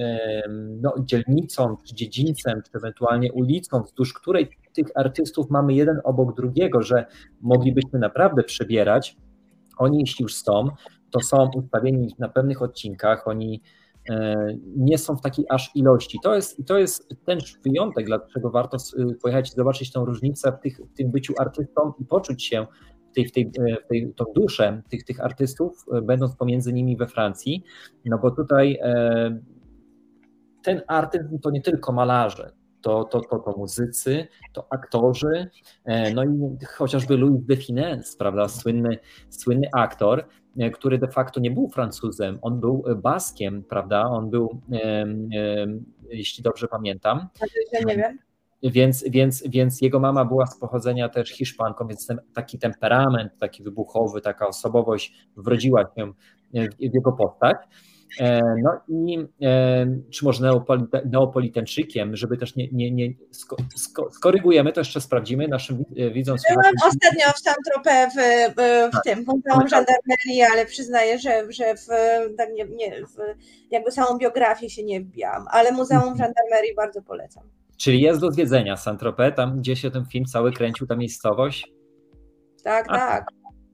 [0.81, 6.81] no, dzielnicą, czy dziedzińcem, czy ewentualnie ulicą, wzdłuż której tych artystów mamy jeden obok drugiego,
[6.81, 7.05] że
[7.41, 9.17] moglibyśmy naprawdę przebierać.
[9.77, 10.67] Oni, jeśli już są,
[11.11, 13.61] to są ustawieni na pewnych odcinkach, oni
[14.09, 14.35] e,
[14.75, 16.17] nie są w takiej aż ilości.
[16.23, 18.77] To jest, to jest ten wyjątek, dlaczego warto
[19.21, 22.67] pojechać i zobaczyć tą różnicę w, tych, w tym byciu artystą i poczuć się
[23.11, 23.51] w tej, w tej,
[23.85, 27.63] w tej tą duszę tych, tych artystów, e, będąc pomiędzy nimi we Francji,
[28.05, 29.39] no bo tutaj e,
[30.63, 32.51] ten artyzm to nie tylko malarze,
[32.81, 35.49] to, to, to, to muzycy, to aktorzy,
[35.85, 38.97] e, no i chociażby Louis de Finesse, prawda, słynny,
[39.29, 40.25] słynny aktor,
[40.73, 44.61] który de facto nie był Francuzem, on był Baskiem, prawda, on był,
[46.09, 47.27] jeśli dobrze pamiętam.
[47.85, 48.28] Nie wiem
[48.63, 53.63] więc, więc, więc jego mama była z pochodzenia też Hiszpanką, więc ten, taki temperament, taki
[53.63, 56.13] wybuchowy, taka osobowość wrodziła się
[56.53, 57.57] w jego postać.
[58.19, 60.51] E, no i e, czy może
[61.05, 63.13] neopolitańczykiem, żeby też nie, nie, nie
[64.11, 66.37] skorygujemy, to jeszcze sprawdzimy naszym e, widzom.
[66.49, 69.03] Byłam ostatnio w Saint-Tropez w, w, tak.
[69.03, 71.87] tym Muzeum Żandarmerii, ale przyznaję, że, że w,
[72.37, 73.17] tak nie, nie, w
[73.71, 76.17] jakby samą biografię się nie wbijam, ale Muzeum mhm.
[76.17, 77.43] Żandarmerii bardzo polecam.
[77.79, 81.71] Czyli jest do zwiedzenia Saint-Tropez, tam gdzie się ten film cały kręcił, ta miejscowość?
[82.63, 83.25] Tak, A, tak.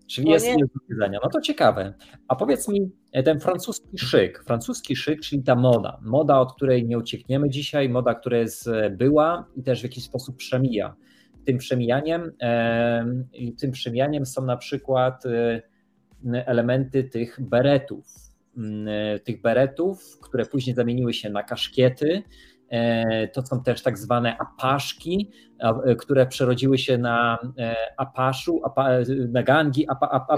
[0.08, 1.20] Czyli jest, jest do zwiedzenia.
[1.24, 1.94] No to ciekawe.
[2.28, 6.86] A powiedz mi, e, ten francuski szyk, francuski szyk, czyli ta moda, moda, od której
[6.86, 10.96] nie uciekniemy dzisiaj, moda, która jest e, była i też w jakiś sposób przemija.
[11.46, 13.06] Tym przemijaniem, e,
[13.60, 15.62] tym przemijaniem są na przykład e,
[16.46, 18.06] elementy tych beretów,
[19.24, 22.55] tych beretów, które później zamieniły się na kaszkiety, E,
[23.34, 28.62] to są też tak zwane apaszki, e, które przerodziły się na e, apaszu,
[29.32, 30.36] na gangi, apa, apa,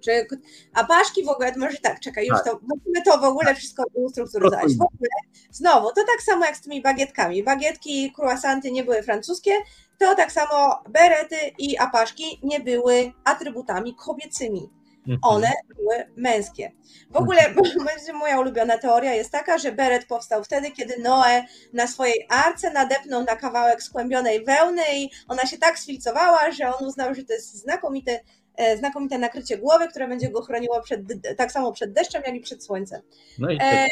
[0.00, 0.26] czy
[0.74, 2.44] apaszki w ogóle, może tak, czekaj, już tak.
[2.44, 4.72] to, musimy to w ogóle wszystko ustrukturyzować.
[4.72, 5.10] W ogóle,
[5.50, 7.42] znowu, to tak samo jak z tymi bagietkami.
[7.42, 9.50] Bagietki, croissanty nie były francuskie,
[9.98, 14.77] to tak samo berety i apaszki nie były atrybutami kobiecymi.
[15.08, 15.18] Mhm.
[15.22, 16.72] One były męskie.
[17.10, 18.18] W ogóle mhm.
[18.18, 23.24] moja ulubiona teoria jest taka, że beret powstał wtedy, kiedy Noe na swojej arce nadepnął
[23.24, 27.54] na kawałek skłębionej wełny i ona się tak sfilcowała, że on uznał, że to jest
[27.54, 28.20] znakomite,
[28.56, 31.00] e, znakomite nakrycie głowy, które będzie go chroniło przed,
[31.36, 33.02] tak samo przed deszczem, jak i przed słońcem.
[33.38, 33.86] No i e,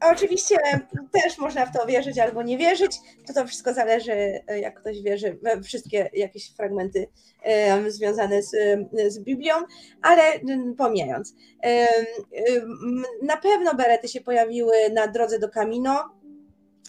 [0.00, 0.56] Oczywiście
[1.12, 5.38] też można w to wierzyć albo nie wierzyć, to to wszystko zależy, jak ktoś wierzy
[5.42, 7.08] we wszystkie jakieś fragmenty
[7.88, 8.50] związane z,
[9.08, 9.54] z Biblią,
[10.02, 10.22] ale
[10.78, 11.34] pomijając.
[13.22, 16.10] Na pewno berety się pojawiły na drodze do Camino,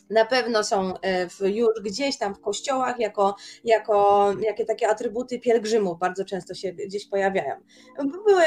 [0.09, 5.99] na pewno są e, już gdzieś tam w kościołach jako, jako jakie takie atrybuty pielgrzymów
[5.99, 7.55] bardzo często się gdzieś pojawiają.
[8.25, 8.43] Były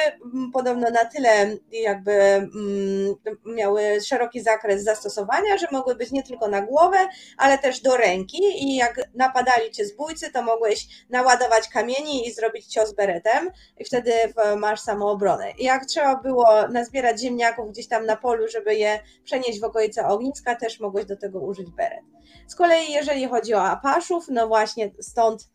[0.53, 3.15] podobno na tyle jakby mm,
[3.47, 6.99] miały szeroki zakres zastosowania, że mogły być nie tylko na głowę,
[7.37, 12.67] ale też do ręki i jak napadali cię zbójcy, to mogłeś naładować kamieni i zrobić
[12.67, 14.13] cios beretem i wtedy
[14.57, 15.53] masz samoobronę.
[15.59, 20.55] Jak trzeba było nazbierać ziemniaków gdzieś tam na polu, żeby je przenieść w okolice ogniska,
[20.55, 22.05] też mogłeś do tego użyć beret.
[22.47, 25.49] Z kolei jeżeli chodzi o apaszów, no właśnie stąd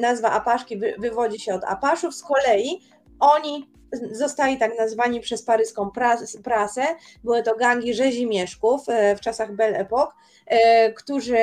[0.00, 2.80] nazwa apaszki wywodzi się od apaszów, z kolei
[3.20, 3.70] oni
[4.12, 5.90] zostali tak nazwani przez paryską
[6.44, 6.86] prasę,
[7.24, 10.12] były to gangi rzezimieszków e, w czasach Belle Époque,
[10.46, 11.36] e, którzy,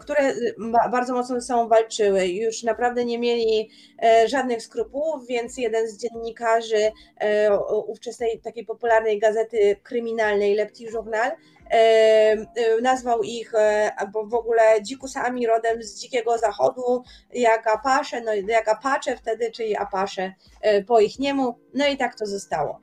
[0.00, 0.34] które
[0.90, 3.70] bardzo mocno ze sobą walczyły, już naprawdę nie mieli
[4.02, 6.92] e, żadnych skrupułów, więc jeden z dziennikarzy
[7.86, 11.30] ówczesnej takiej popularnej gazety kryminalnej Le Petit Journal
[12.82, 13.52] nazwał ich
[13.96, 17.02] albo w ogóle dzikusami rodem z dzikiego zachodu,
[17.34, 20.34] jak Apache, no jak Apache wtedy, czyli Apache
[20.86, 22.80] po ich niemu, no i tak to zostało.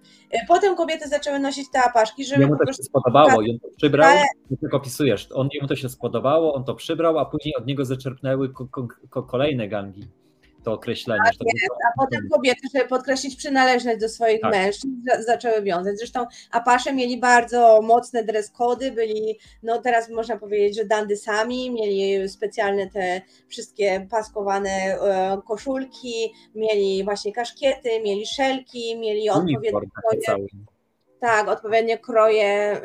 [0.47, 4.09] Potem kobiety zaczęły nosić te apaszki, żeby Jemu to się spodobało i on to przybrał,
[4.09, 4.21] ale...
[4.61, 8.53] jak opisujesz, on, jemu to się spodobało, on to przybrał, a później od niego zaczerpnęły
[8.53, 8.67] ko
[9.09, 10.07] ko kolejne gangi
[10.63, 11.21] to określenie.
[11.25, 14.51] Tak jest, a potem kobiety, żeby podkreślić przynależność do swoich tak.
[14.51, 14.95] mężczyzn,
[15.25, 15.97] zaczęły wiązać.
[15.97, 22.29] Zresztą Apasze mieli bardzo mocne dress cody, byli, no teraz można powiedzieć, że dandysami, mieli
[22.29, 29.81] specjalne te wszystkie paskowane e, koszulki, mieli właśnie kaszkiety, mieli szelki, mieli odpowiednie
[31.23, 32.81] tak, odpowiednio kroje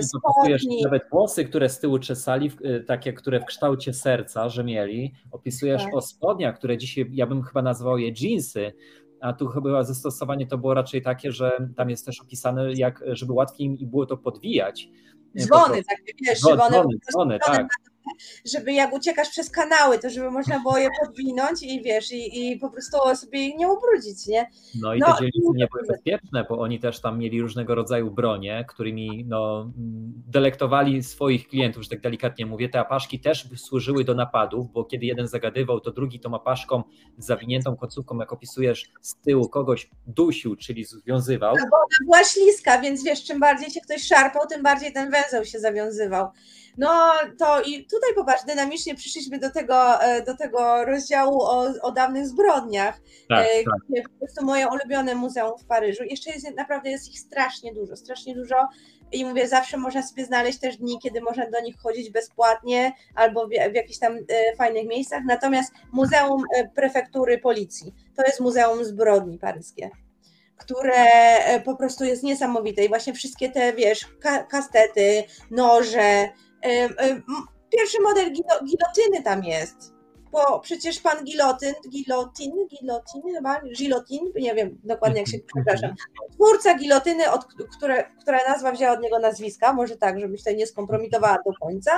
[0.00, 0.82] spodni.
[0.84, 2.50] Nawet włosy, które z tyłu czesali,
[2.86, 5.14] takie, które w kształcie serca, że mieli.
[5.30, 5.94] Opisujesz tak.
[5.94, 8.72] o spodniach, które dzisiaj, ja bym chyba nazwał je jeansy,
[9.20, 13.32] a tu chyba zastosowanie to było raczej takie, że tam jest też opisane, jak, żeby
[13.32, 14.88] łatwiej im było to podwijać.
[15.38, 17.66] Dzwony, tak wiesz, dzwony, dzwony, dzwony tak
[18.44, 22.58] żeby jak uciekasz przez kanały, to żeby można było je podwinąć i wiesz, i, i
[22.58, 24.50] po prostu sobie nie ubrudzić, nie?
[24.80, 28.10] No i no, te dzielnice nie były bezpieczne, bo oni też tam mieli różnego rodzaju
[28.10, 29.72] bronie, którymi no,
[30.28, 32.68] delektowali swoich klientów, że tak delikatnie mówię.
[32.68, 36.82] Te apaszki też służyły do napadów, bo kiedy jeden zagadywał, to drugi tą apaszką
[37.18, 41.54] z zawiniętą końcówką, jak opisujesz z tyłu, kogoś dusił, czyli związywał.
[41.58, 45.10] No bo ona była śliska, więc wiesz, czym bardziej się ktoś szarpał, tym bardziej ten
[45.10, 46.28] węzeł się zawiązywał.
[46.78, 51.92] No to i tutaj popatrz, dynamicznie przyszliśmy do tego, e, do tego rozdziału o, o
[51.92, 53.00] dawnych zbrodniach.
[53.28, 53.64] Tak, e,
[53.96, 54.08] tak.
[54.08, 56.04] Po prostu moje ulubione muzeum w Paryżu.
[56.04, 58.68] Jeszcze jest naprawdę jest ich strasznie dużo, strasznie dużo.
[59.12, 63.46] I mówię, zawsze można sobie znaleźć też dni, kiedy można do nich chodzić bezpłatnie albo
[63.46, 65.22] w, w jakichś tam e, fajnych miejscach.
[65.26, 66.42] Natomiast Muzeum
[66.74, 69.90] Prefektury Policji to jest Muzeum Zbrodni Paryskie
[70.56, 71.04] które
[71.64, 74.08] po prostu jest niesamowite i właśnie wszystkie te, wiesz,
[74.48, 76.28] kastety, noże,
[77.70, 78.32] Pierwszy model
[78.64, 79.94] gilotyny tam jest,
[80.32, 85.94] bo przecież pan Gilotyn, Gilotin, Gilotin chyba, Gilotin, nie wiem dokładnie jak się, przepraszam,
[86.32, 87.46] twórca gilotyny, od,
[87.76, 91.90] które, która nazwa wzięła od niego nazwiska, może tak, żebyś tutaj nie skompromitowała do końca,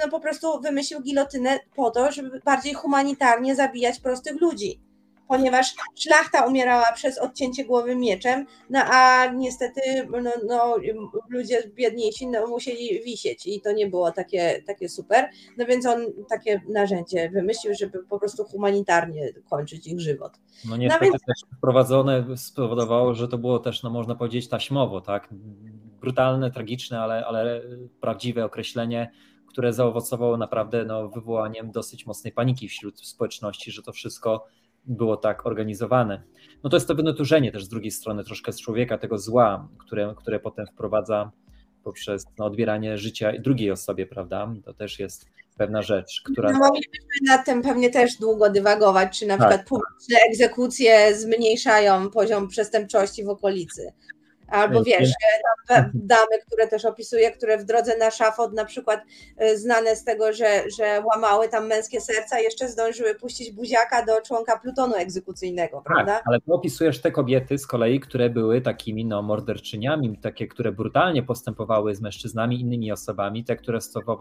[0.00, 4.91] no po prostu wymyślił gilotynę po to, żeby bardziej humanitarnie zabijać prostych ludzi
[5.32, 9.80] ponieważ szlachta umierała przez odcięcie głowy mieczem, no a niestety
[10.22, 10.76] no, no,
[11.28, 15.28] ludzie biedniejsi no, musieli wisieć i to nie było takie, takie super.
[15.58, 20.32] No więc on takie narzędzie wymyślił, żeby po prostu humanitarnie kończyć ich żywot.
[20.64, 21.22] No, no niestety no więc...
[21.24, 25.28] też wprowadzone spowodowało, że to było też, no można powiedzieć, taśmowo, tak?
[26.00, 27.62] Brutalne, tragiczne, ale, ale
[28.00, 29.12] prawdziwe określenie
[29.46, 34.46] które zaowocowało naprawdę no, wywołaniem dosyć mocnej paniki wśród społeczności, że to wszystko
[34.84, 36.22] było tak organizowane.
[36.64, 40.14] No to jest to wynaturzenie też z drugiej strony troszkę z człowieka, tego zła, które,
[40.16, 41.30] które potem wprowadza
[41.84, 44.54] poprzez no, odbieranie życia drugiej osobie, prawda?
[44.64, 45.26] To też jest
[45.56, 46.52] pewna rzecz, która...
[46.52, 52.10] No, moglibyśmy nad tym pewnie też długo dywagować, czy na tak, przykład publiczne egzekucje zmniejszają
[52.10, 53.92] poziom przestępczości w okolicy.
[54.52, 55.10] Albo wiesz,
[55.68, 59.00] tam damy, które też opisuję, które w drodze na szafot na przykład
[59.42, 64.20] y, znane z tego, że, że łamały tam męskie serca, jeszcze zdążyły puścić buziaka do
[64.20, 66.12] członka plutonu egzekucyjnego, tak, prawda?
[66.12, 70.72] Tak, ale ty opisujesz te kobiety z kolei, które były takimi no, morderczyniami, takie, które
[70.72, 73.78] brutalnie postępowały z mężczyznami, innymi osobami, te, które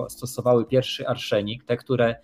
[0.10, 2.16] stosowały pierwszy arszenik, te, które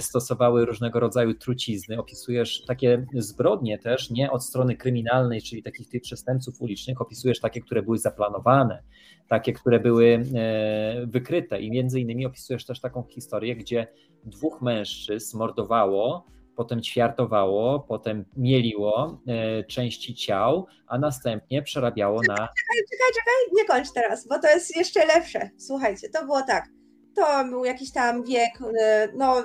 [0.00, 1.98] stosowały różnego rodzaju trucizny.
[1.98, 7.60] Opisujesz takie zbrodnie też, nie od strony kryminalnej, czyli takich tych przestępców ulicznych, opisujesz takie,
[7.60, 8.82] które były zaplanowane,
[9.28, 13.86] takie, które były e, wykryte i między innymi opisujesz też taką historię, gdzie
[14.24, 16.26] dwóch mężczyzn mordowało,
[16.56, 22.34] potem ćwiartowało, potem mieliło e, części ciał, a następnie przerabiało na.
[22.34, 25.50] Czekaj, czekaj, czekaj, nie kończ teraz, bo to jest jeszcze lepsze.
[25.58, 26.79] Słuchajcie, to było tak
[27.14, 28.50] to był jakiś tam wiek,
[28.80, 29.36] e, no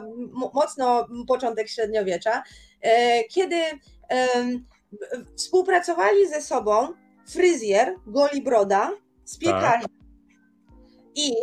[0.53, 2.43] mocno początek średniowiecza,
[2.81, 3.61] e, kiedy
[5.35, 6.87] współpracowali ze sobą
[7.29, 8.91] fryzjer, golibroda
[9.25, 9.81] z piekarzem.
[9.81, 9.89] Tak.
[11.15, 11.33] I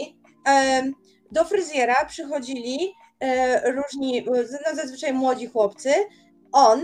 [1.33, 4.27] do fryzjera przychodzili e, różni,
[4.67, 5.95] no zazwyczaj młodzi chłopcy.
[6.53, 6.83] On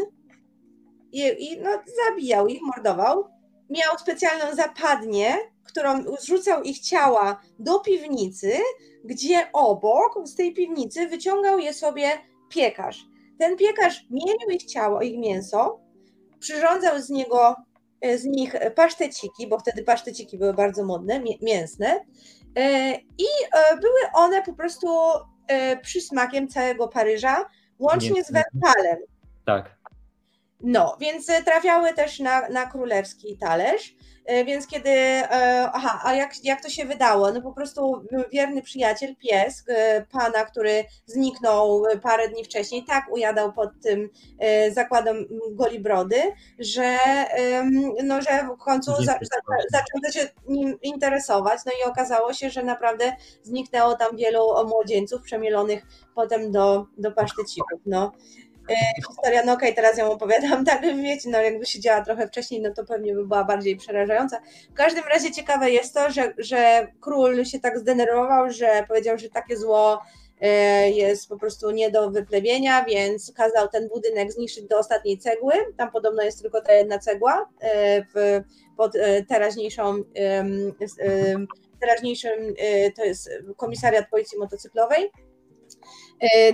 [1.12, 1.70] i, i no,
[2.06, 3.28] zabijał ich, mordował.
[3.70, 5.36] Miał specjalną zapadnię,
[5.68, 8.52] którą zrzucał ich ciała do piwnicy,
[9.04, 12.10] gdzie obok z tej piwnicy wyciągał je sobie
[12.48, 13.06] piekarz.
[13.38, 15.80] Ten piekarz mielił ich ciało, ich mięso,
[16.38, 17.56] przyrządzał z niego
[18.00, 22.00] e, z nich paszteciki, bo wtedy paszteciki były bardzo modne, mięsne
[22.56, 24.88] e, i e, były one po prostu
[25.82, 27.44] przysmakiem całego Paryża,
[27.78, 28.96] łącznie z wędkalem.
[29.46, 29.78] Tak.
[30.60, 33.94] No, więc trafiały też na, na królewski talerz.
[34.28, 37.32] E, więc kiedy, e, aha, a jak, jak to się wydało?
[37.32, 38.02] No po prostu
[38.32, 44.10] wierny przyjaciel, pies e, pana, który zniknął parę dni wcześniej, tak ujadał pod tym
[44.72, 46.22] zakładem Golibrody,
[46.58, 46.98] że,
[48.04, 49.18] no, że w końcu za, za,
[49.72, 53.12] zaczął się nim interesować, no i okazało się, że naprawdę
[53.42, 57.80] zniknęło tam wielu młodzieńców przemielonych potem do, do pasztecików.
[57.86, 58.12] No.
[58.70, 62.28] E, historia, no okej, okay, teraz ją opowiadam, tak, wiecie, no jakby się działa trochę
[62.28, 64.40] wcześniej, no to pewnie by była bardziej przerażająca.
[64.70, 69.28] W każdym razie ciekawe jest to, że, że król się tak zdenerwował, że powiedział, że
[69.28, 70.02] takie zło
[70.94, 75.52] jest po prostu nie do wyplewienia, więc kazał ten budynek zniszczyć do ostatniej cegły.
[75.76, 77.48] Tam podobno jest tylko ta jedna cegła
[78.14, 78.40] w,
[78.76, 78.92] pod
[79.28, 80.02] teraźniejszą
[81.80, 82.54] teraźniejszym
[82.96, 85.10] to jest komisariat policji motocyklowej.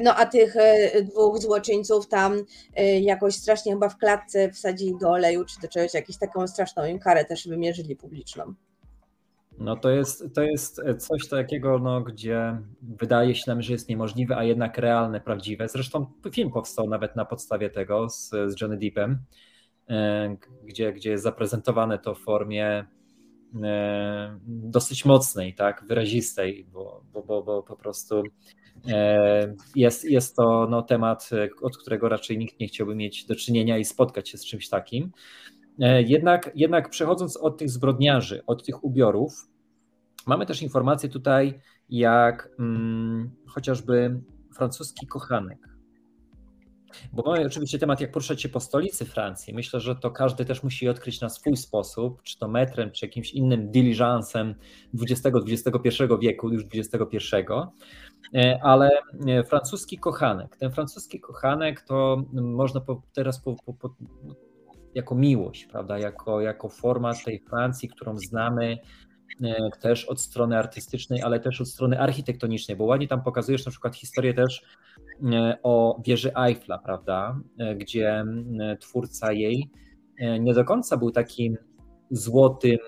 [0.03, 0.55] No a tych
[1.03, 2.45] dwóch złoczyńców tam
[3.01, 6.99] jakoś strasznie chyba w klatce wsadzili do oleju czy do czegoś, jakąś taką straszną im
[6.99, 8.55] karę też wymierzyli publiczną.
[9.59, 14.37] No to jest, to jest coś takiego, no, gdzie wydaje się nam, że jest niemożliwe,
[14.37, 15.69] a jednak realne, prawdziwe.
[15.69, 19.19] Zresztą film powstał nawet na podstawie tego z, z Johnny Deepem,
[19.89, 22.85] e, gdzie, gdzie jest zaprezentowane to w formie
[23.63, 28.23] e, dosyć mocnej, tak, wyrazistej, bo, bo, bo, bo po prostu e,
[29.75, 31.31] jest, jest to no, temat,
[31.63, 35.13] od którego raczej nikt nie chciałby mieć do czynienia i spotkać się z czymś takim.
[35.81, 39.33] E, jednak, jednak przechodząc od tych zbrodniarzy, od tych ubiorów,
[40.27, 44.21] mamy też informacje tutaj, jak hmm, chociażby
[44.55, 45.75] francuski kochanek.
[47.13, 49.55] Bo mamy oczywiście temat, jak poruszać się po stolicy Francji.
[49.55, 53.33] Myślę, że to każdy też musi odkryć na swój sposób, czy to metrem, czy jakimś
[53.33, 54.55] innym diligencem
[54.95, 57.29] XX-XXI wieku, już XXI.
[58.35, 58.91] E, ale
[59.27, 60.57] e, francuski kochanek.
[60.57, 62.81] Ten francuski kochanek to można
[63.13, 63.95] teraz po, po, po,
[64.95, 68.79] jako miłość, prawda, jako, jako forma tej Francji, którą znamy
[69.43, 73.71] e, też od strony artystycznej, ale też od strony architektonicznej, bo ładnie tam pokazujesz na
[73.71, 74.63] przykład historię też
[75.63, 77.41] o wieży Eiffla, prawda,
[77.77, 78.25] gdzie
[78.81, 79.71] twórca jej
[80.41, 81.57] nie do końca był takim
[82.11, 82.79] złotym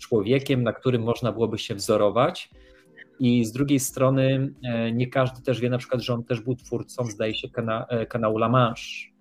[0.00, 2.50] człowiekiem, na którym można byłoby się wzorować,
[3.20, 4.54] i z drugiej strony
[4.92, 8.36] nie każdy też wie na przykład, że on też był twórcą, zdaje się, kana, kanału
[8.36, 9.18] La Manche,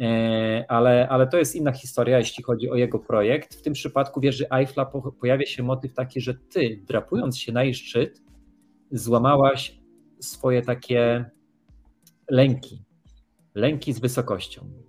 [0.00, 3.54] E, ale, ale to jest inna historia, jeśli chodzi o jego projekt.
[3.54, 7.74] W tym przypadku wieży Eiffla pojawia się motyw taki, że ty, drapując się na jej
[7.74, 8.22] szczyt,
[8.90, 9.80] złamałaś
[10.20, 11.30] swoje takie
[12.30, 12.84] lęki,
[13.54, 14.85] lęki z wysokością.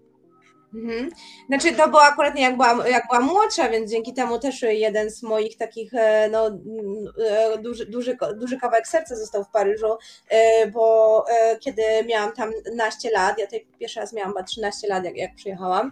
[0.74, 1.10] Mhm.
[1.48, 5.10] Znaczy to było akurat nie jak byłam, jak byłam młodsza, więc dzięki temu też jeden
[5.10, 9.98] z moich takich, e, no e, duży, duży, duży kawałek serca został w Paryżu,
[10.30, 11.26] e, bo
[11.60, 15.36] kiedy miałam tam naście lat, ja tutaj pierwszy raz miałam chyba 13 lat, jak, jak
[15.36, 15.92] przyjechałam,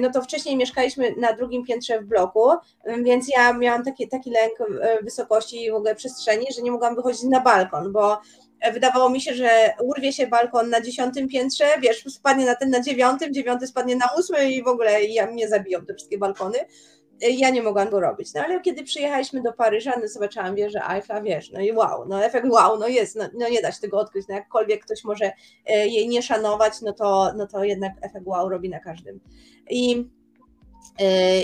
[0.00, 2.50] no to wcześniej mieszkaliśmy na drugim piętrze w bloku,
[3.04, 4.52] więc ja miałam taki, taki lęk
[5.02, 8.18] wysokości i w ogóle przestrzeni, że nie mogłam wychodzić na balkon, bo
[8.72, 9.48] wydawało mi się, że
[9.82, 14.06] urwie się balkon na dziesiątym piętrze, wiesz, spadnie na ten na dziewiątym, dziewiąty spadnie na
[14.18, 16.58] ósmy i w ogóle ja, mnie zabiją te wszystkie balkony.
[17.20, 18.34] Ja nie mogłam go robić.
[18.34, 22.24] No ale kiedy przyjechaliśmy do Paryża, no zobaczyłam wieżę Eiffla, wiesz, no i wow, no
[22.24, 25.32] efekt wow, no jest, no, no nie da się tego odkryć, no jakkolwiek ktoś może
[25.66, 29.20] e, jej nie szanować, no to, no to jednak efekt wow robi na każdym.
[29.70, 30.08] I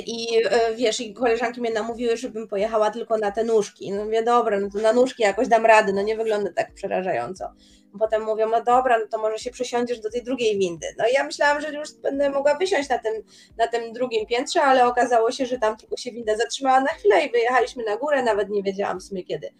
[0.07, 3.93] I e, wiesz, i koleżanki mnie namówiły, żebym pojechała tylko na te nóżki.
[3.93, 7.53] No mówię, dobra, no to na nóżki jakoś dam rady, no nie wygląda tak przerażająco.
[7.99, 10.87] Potem mówią, no dobra, no to może się przesiądziesz do tej drugiej windy.
[10.99, 13.13] No i ja myślałam, że już będę mogła wysiąść na tym,
[13.59, 17.25] na tym drugim piętrze, ale okazało się, że tam tylko się winda zatrzymała na chwilę
[17.25, 19.51] i wyjechaliśmy na górę, nawet nie wiedziałam w sumie kiedy.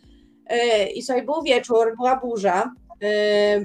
[0.47, 2.73] E, I sobie był wieczór, była burza,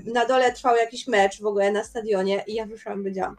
[0.06, 3.36] na dole trwał jakiś mecz w ogóle na stadionie i ja wyszłam powiedziałam,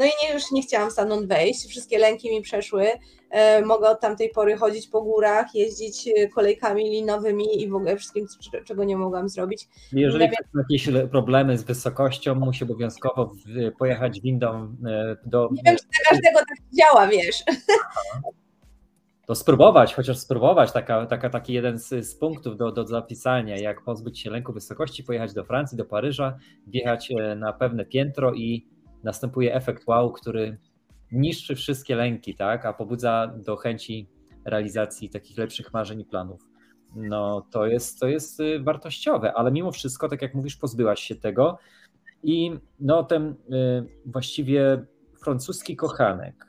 [0.00, 2.86] no i nie, już nie chciałam stamtąd wejść, wszystkie lęki mi przeszły.
[3.30, 7.96] E, mogę od tamtej pory chodzić po górach, jeździć e, kolejkami linowymi i w ogóle
[7.96, 8.26] wszystkim,
[8.64, 9.68] czego nie mogłam zrobić.
[9.92, 13.32] Jeżeli ktoś ma jakieś problemy z wysokością, musi obowiązkowo
[13.78, 15.48] pojechać windą e, do.
[15.52, 17.42] Nie wiem, czy dla każdego tak działa, wiesz.
[19.26, 23.84] To spróbować, chociaż spróbować, taka, taka, taki jeden z, z punktów do, do zapisania, jak
[23.84, 26.36] pozbyć się lęku wysokości, pojechać do Francji, do Paryża,
[26.66, 28.66] wjechać na pewne piętro i
[29.04, 30.58] następuje efekt wow, który
[31.12, 34.08] niszczy wszystkie lęki, tak, a pobudza do chęci
[34.44, 36.40] realizacji takich lepszych marzeń i planów.
[36.96, 41.14] No to jest, to jest y, wartościowe, ale mimo wszystko, tak jak mówisz, pozbyłaś się
[41.14, 41.58] tego
[42.22, 43.36] i no ten y,
[44.06, 44.86] właściwie
[45.22, 46.46] francuski kochanek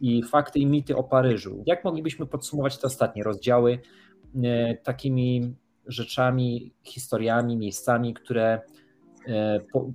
[0.00, 1.62] i fakty i mity o Paryżu.
[1.66, 3.72] Jak moglibyśmy podsumować te ostatnie rozdziały
[4.34, 5.54] y, takimi
[5.86, 8.60] rzeczami, historiami, miejscami, które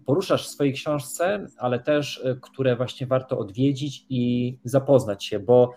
[0.06, 5.72] poruszasz w swojej książce, ale też e, które właśnie warto odwiedzić i zapoznać się, bo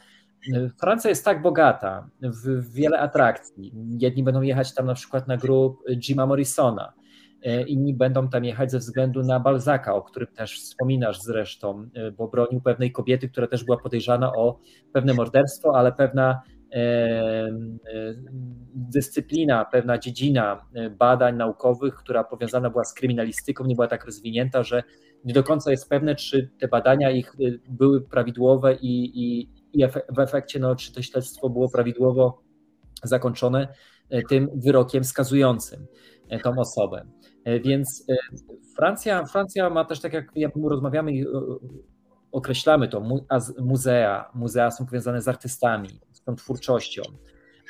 [0.55, 3.73] e, Francja jest tak bogata w wiele atrakcji.
[3.99, 6.93] Jedni będą jechać tam na przykład na grób Jima Morrisona,
[7.67, 12.61] inni będą tam jechać ze względu na Balzaka, o którym też wspominasz zresztą, bo bronił
[12.61, 14.59] pewnej kobiety, która też była podejrzana o
[14.93, 16.43] pewne morderstwo, ale pewna
[18.75, 24.63] dyscyplina, pewna dziedzina e, badań naukowych, która powiązana była z kryminalistyką, nie była tak rozwinięta,
[24.63, 24.83] że
[25.25, 27.35] nie do końca jest pewne, czy te badania ich e,
[27.69, 29.87] były prawidłowe i, i, i
[30.17, 32.43] w efekcie, no, czy to śledztwo było prawidłowo
[33.03, 33.69] zakończone
[34.11, 35.87] e, tym wyrokiem skazującym
[36.43, 37.07] tą osobę.
[37.65, 38.07] Więc
[38.77, 41.13] Francja, Francja ma też tak jak, jak my rozmawiamy
[42.33, 43.03] określamy to,
[43.59, 47.03] muzea, muzea są powiązane z artystami, tą twórczością,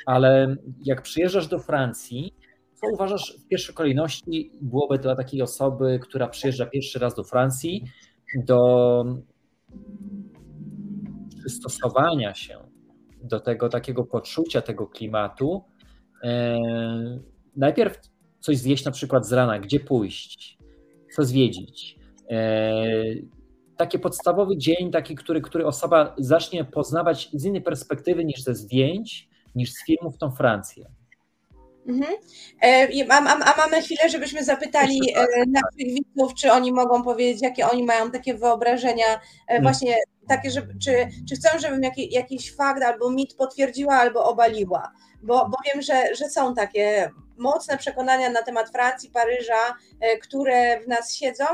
[0.05, 0.55] ale
[0.85, 2.33] jak przyjeżdżasz do Francji,
[2.73, 7.83] co uważasz w pierwszej kolejności byłoby dla takiej osoby, która przyjeżdża pierwszy raz do Francji,
[8.35, 9.03] do
[11.39, 12.57] przystosowania się
[13.23, 15.63] do tego takiego poczucia tego klimatu?
[16.23, 16.57] E,
[17.55, 17.99] najpierw
[18.39, 20.57] coś zjeść na przykład z rana, gdzie pójść,
[21.15, 21.97] co zwiedzić.
[23.77, 29.29] Taki podstawowy dzień, taki, który, który osoba zacznie poznawać z innej perspektywy niż ze zdjęć,
[29.55, 30.85] niż z filmów tą Francję.
[31.87, 32.15] Mhm.
[32.63, 37.41] E, a, a, a, mamy chwilę, żebyśmy zapytali e, naszych widzów, czy oni mogą powiedzieć,
[37.41, 39.63] jakie oni mają takie wyobrażenia, e, hmm.
[39.63, 39.95] właśnie
[40.27, 44.91] takie, że, czy, czy chcą, żebym jaki, jakiś fakt albo mit potwierdziła, albo obaliła.
[45.23, 49.75] Bo, bo wiem, że, że są takie mocne przekonania na temat Francji, Paryża,
[50.21, 51.45] które w nas siedzą,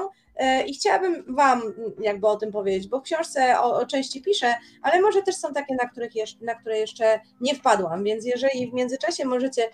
[0.68, 1.62] I chciałabym Wam
[2.00, 5.54] jakby o tym powiedzieć, bo w książce o, o części piszę, ale może też są
[5.54, 9.70] takie, na, których jeszcze, na które jeszcze nie wpadłam, więc jeżeli w międzyczasie możecie,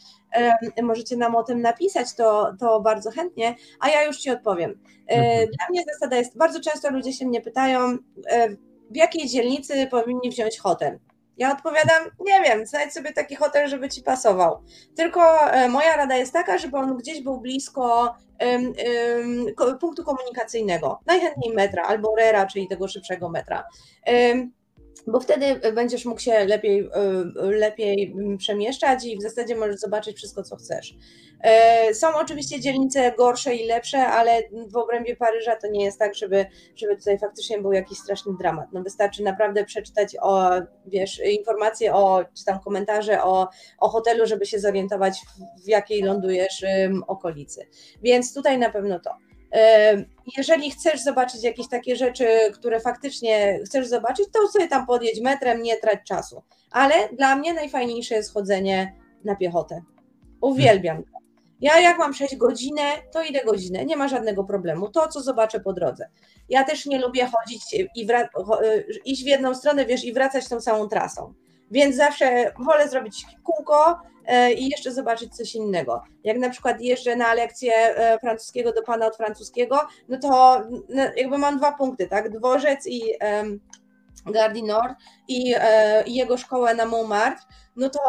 [0.82, 4.80] możecie nam o tym napisać, to, to bardzo chętnie, a ja już Ci odpowiem.
[5.08, 5.48] E, mhm.
[5.48, 7.98] Dla mnie zasada jest, bardzo często ludzie się mnie pytają,
[8.32, 8.50] e,
[8.92, 11.00] w jakiej dzielnicy powinni wziąć hotel.
[11.40, 14.62] Ja odpowiadam, nie wiem, znajdź sobie taki hotel, żeby ci pasował.
[14.96, 18.74] Tylko e, moja rada jest taka, żeby on gdzieś był blisko um,
[19.64, 21.00] um, punktu komunikacyjnego.
[21.06, 23.64] Najchętniej metra albo rera, czyli tego szybszego metra.
[24.08, 24.59] Um,
[25.08, 26.90] bo wtedy będziesz mógł się lepiej, y,
[27.42, 30.96] lepiej przemieszczać i w zasadzie możesz zobaczyć wszystko, co chcesz.
[31.42, 36.16] E, są oczywiście dzielnice gorsze i lepsze, ale w obrębie Paryża to nie jest tak,
[36.16, 36.46] żeby,
[36.76, 38.68] żeby tutaj faktycznie był jakiś straszny dramat.
[38.74, 40.50] No wystarczy naprawdę przeczytać o,
[40.86, 43.48] wiesz, informacje o, czy tam komentarze o,
[43.80, 45.22] o hotelu, żeby się zorientować,
[45.66, 46.66] w jakiej lądujesz
[47.08, 47.68] okolicy.
[48.02, 49.29] Więc tutaj na pewno to.
[50.38, 55.62] Jeżeli chcesz zobaczyć jakieś takie rzeczy, które faktycznie chcesz zobaczyć, to sobie tam podjedź metrem,
[55.62, 56.44] nie trać czasu.
[56.72, 59.82] Ale dla mnie najfajniejsze jest chodzenie na piechotę.
[60.42, 61.20] Uwielbiam to.
[61.62, 62.82] Ja jak mam 6 godzinę,
[63.14, 64.90] to idę godzinę, nie ma żadnego problemu.
[64.90, 66.10] To, co zobaczę po drodze.
[66.50, 68.08] Ja też nie lubię chodzić i
[69.06, 71.34] iść w jedną stronę, wiesz, i wracać tą samą trasą.
[71.72, 74.00] Więc zawsze wolę zrobić kółko,
[74.58, 76.04] i jeszcze zobaczyć coś innego.
[76.24, 81.04] Jak na przykład jeżdżę na lekcję e, francuskiego do pana od francuskiego, no to no,
[81.16, 82.38] jakby mam dwa punkty, tak?
[82.38, 83.02] Dworzec i
[84.26, 84.94] Gardi Nord
[85.28, 87.46] i, e, i jego szkołę na Montmartre,
[87.80, 88.00] no to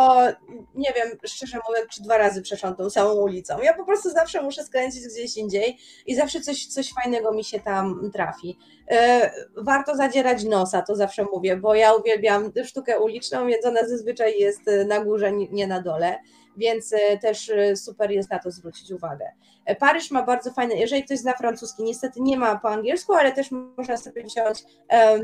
[0.75, 3.59] nie wiem, szczerze mówiąc, czy dwa razy przeszłam tą samą ulicą.
[3.63, 7.61] Ja po prostu zawsze muszę skręcić gdzieś indziej i zawsze coś, coś fajnego mi się
[7.61, 8.59] tam trafi.
[8.91, 14.39] E, warto zadzierać nosa, to zawsze mówię, bo ja uwielbiam sztukę uliczną, więc ona zazwyczaj
[14.39, 16.19] jest na górze, nie na dole
[16.57, 19.25] więc e, też e, super jest na to zwrócić uwagę.
[19.65, 23.33] E, Paryż ma bardzo fajne, jeżeli ktoś zna francuski, niestety nie ma po angielsku, ale
[23.33, 24.65] też można sobie wziąć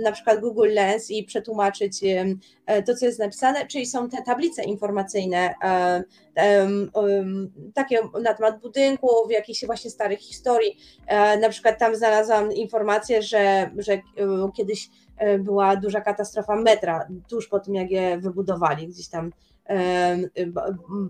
[0.03, 2.01] na przykład Google Lens i przetłumaczyć
[2.87, 5.55] to, co jest napisane, czyli są te tablice informacyjne,
[7.75, 10.79] takie na temat budynków, jakichś właśnie starych historii.
[11.41, 14.01] Na przykład tam znalazłam informację, że, że
[14.57, 14.89] kiedyś
[15.39, 19.33] była duża katastrofa metra tuż po tym, jak je wybudowali, gdzieś tam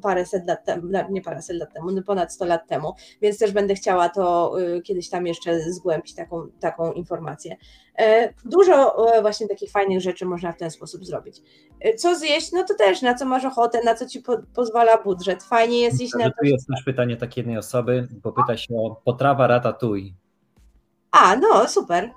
[0.02, 2.92] paręset lat temu, nie paręset lat temu, no ponad 100 lat temu,
[3.22, 7.56] więc też będę chciała to y, kiedyś tam jeszcze zgłębić taką, taką informację.
[7.98, 11.42] E, dużo e, właśnie takich fajnych rzeczy można w ten sposób zrobić.
[11.80, 12.52] E, co zjeść?
[12.52, 15.42] No to też na co masz ochotę, na co ci po, pozwala budżet.
[15.42, 16.36] Fajnie jest iść na to.
[16.40, 20.25] Tu jest też pytanie takiej jednej osoby, bo pyta się o potrawa ratatouille.
[21.10, 22.10] A, no super.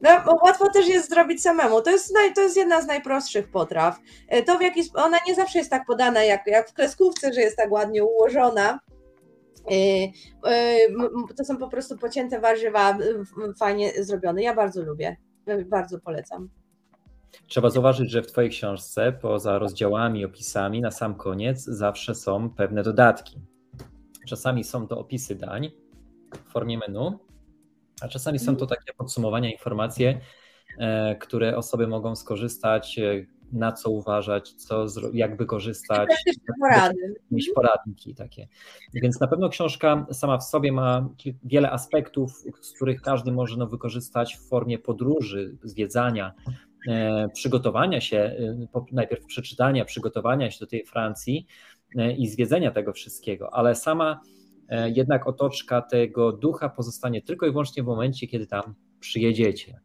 [0.00, 0.10] No,
[0.42, 1.82] łatwo też jest zrobić samemu.
[1.82, 3.98] To jest, to jest jedna z najprostszych potraw.
[4.28, 7.40] E, to w jakiś, ona nie zawsze jest tak podana jak, jak w kreskówce, że
[7.40, 8.80] jest tak ładnie ułożona.
[9.70, 9.74] E,
[10.50, 10.76] e,
[11.36, 12.98] to są po prostu pocięte warzywa,
[13.58, 14.42] fajnie zrobione.
[14.42, 15.16] Ja bardzo lubię,
[15.66, 16.48] bardzo polecam.
[17.46, 22.82] Trzeba zauważyć, że w Twojej książce, poza rozdziałami, opisami, na sam koniec zawsze są pewne
[22.82, 23.40] dodatki.
[24.28, 25.70] Czasami są to opisy dań
[26.46, 27.18] w formie menu,
[28.00, 28.68] a czasami są to mhm.
[28.68, 30.20] takie podsumowania, informacje,
[30.78, 36.08] e, które osoby mogą skorzystać, e, na co uważać, co, jak wykorzystać.
[36.60, 37.14] Porady.
[37.30, 38.48] Mieć poradniki takie.
[38.94, 41.08] Więc na pewno książka sama w sobie ma
[41.44, 46.32] wiele aspektów, z których każdy może no, wykorzystać w formie podróży, zwiedzania,
[46.88, 48.36] e, przygotowania się,
[48.92, 51.46] najpierw przeczytania, przygotowania się do tej Francji
[52.18, 54.20] i zwiedzenia tego wszystkiego, ale sama
[54.94, 59.80] jednak otoczka tego ducha pozostanie tylko i wyłącznie w momencie, kiedy tam przyjedziecie.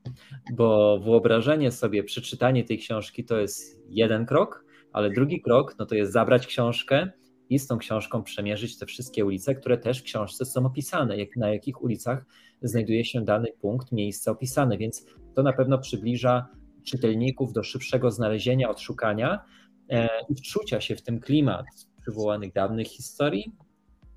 [0.53, 5.95] Bo wyobrażenie sobie, przeczytanie tej książki to jest jeden krok, ale drugi krok no to
[5.95, 7.11] jest zabrać książkę
[7.49, 11.37] i z tą książką przemierzyć te wszystkie ulice, które też w książce są opisane, jak,
[11.37, 12.25] na jakich ulicach
[12.61, 15.05] znajduje się dany punkt, miejsce opisane, więc
[15.35, 16.47] to na pewno przybliża
[16.83, 19.43] czytelników do szybszego znalezienia, odszukania
[19.89, 21.65] e, i wczucia się w ten klimat
[22.01, 23.51] przywołanych dawnych historii,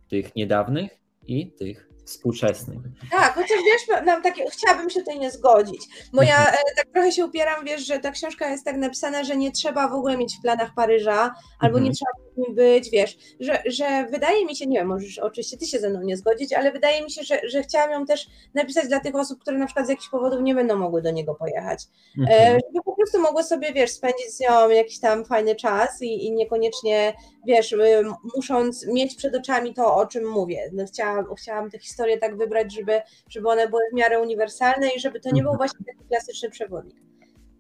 [0.09, 0.91] tych niedawnych
[1.27, 2.79] i tych współczesnych.
[3.11, 7.13] Tak, chociaż wiesz, mam takie, chciałabym się tutaj nie zgodzić, bo ja e, tak trochę
[7.13, 10.37] się upieram, wiesz, że ta książka jest tak napisana, że nie trzeba w ogóle mieć
[10.39, 11.95] w planach Paryża, albo nie mhm.
[12.37, 15.91] Trzeba być, wiesz, że, że wydaje mi się, nie wiem, możesz oczywiście ty się ze
[15.91, 19.15] mną nie zgodzić, ale wydaje mi się, że, że chciałam ją też napisać dla tych
[19.15, 21.85] osób, które na przykład z jakichś powodów nie będą mogły do niego pojechać,
[22.19, 22.61] e, mhm.
[22.67, 26.33] żeby po prostu mogły sobie, wiesz, spędzić z nią jakiś tam fajny czas i, i
[26.33, 27.15] niekoniecznie,
[27.47, 28.03] wiesz, y,
[28.37, 30.71] musząc mieć przed oczami to, o czym mówię.
[30.73, 35.01] No, chciałam, chciałam tę historię tak wybrać, żeby, żeby one były w miarę uniwersalne i
[35.01, 35.57] żeby to nie był mhm.
[35.59, 36.97] właśnie taki klasyczny przewodnik.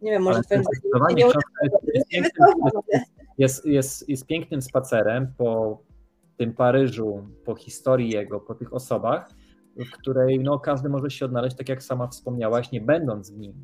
[0.02, 1.28] Nie wiem, może twoim zdaniem
[3.38, 5.82] jest, jest, jest pięknym spacerem po
[6.36, 9.30] tym Paryżu, po historii jego, po tych osobach,
[9.76, 13.54] w której no, każdy może się odnaleźć, tak jak sama wspomniałaś, nie będąc w nim.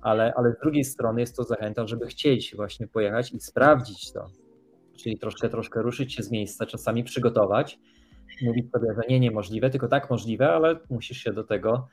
[0.00, 4.26] Ale, ale z drugiej strony jest to zachęta, żeby chcieć właśnie pojechać i sprawdzić to.
[4.96, 7.78] Czyli troszkę, troszkę ruszyć się z miejsca, czasami przygotować,
[8.42, 11.88] mówić sobie, że nie niemożliwe, tylko tak możliwe, ale musisz się do tego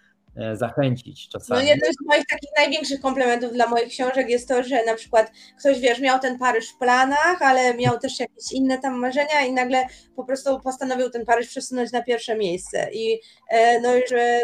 [0.54, 1.62] zachęcić czasami.
[1.62, 5.32] No jednym z moich takich największych komplementów dla moich książek jest to, że na przykład
[5.60, 9.54] ktoś, wiesz, miał ten Paryż w planach, ale miał też jakieś inne tam marzenia i
[9.54, 9.86] nagle
[10.16, 14.40] po prostu postanowił ten Paryż przesunąć na pierwsze miejsce i e, no i że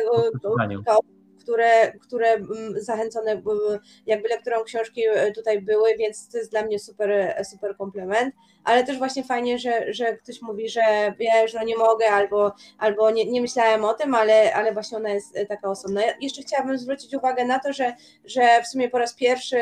[1.45, 3.41] które, które mm, zachęcone
[4.05, 8.83] jakby lekturą książki e, tutaj były, więc to jest dla mnie super, super komplement, ale
[8.83, 13.25] też właśnie fajnie, że, że ktoś mówi, że wiesz, no nie mogę albo, albo nie,
[13.25, 16.01] nie myślałem o tym, ale, ale właśnie ona jest e, taka osobna.
[16.01, 17.93] Ja jeszcze chciałabym zwrócić uwagę na to, że,
[18.25, 19.57] że w sumie po raz pierwszy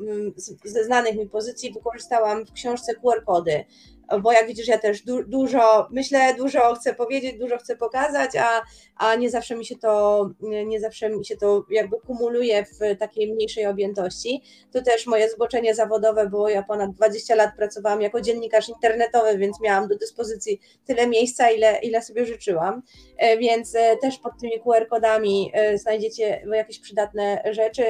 [0.00, 0.34] mm,
[0.64, 3.64] ze znanych mi pozycji wykorzystałam w książce QR-kody,
[4.22, 8.62] bo jak widzisz, ja też du dużo myślę, dużo chcę powiedzieć, dużo chcę pokazać, a,
[8.96, 10.30] a nie zawsze mi się to,
[10.66, 14.42] nie zawsze mi się to jakby kumuluje w takiej mniejszej objętości.
[14.72, 19.60] To też moje zboczenie zawodowe, bo ja ponad 20 lat pracowałam jako dziennikarz internetowy, więc
[19.60, 22.82] miałam do dyspozycji tyle miejsca, ile, ile sobie życzyłam,
[23.16, 27.82] e, więc e, też pod tymi QR-kodami e, znajdziecie jakieś przydatne rzeczy,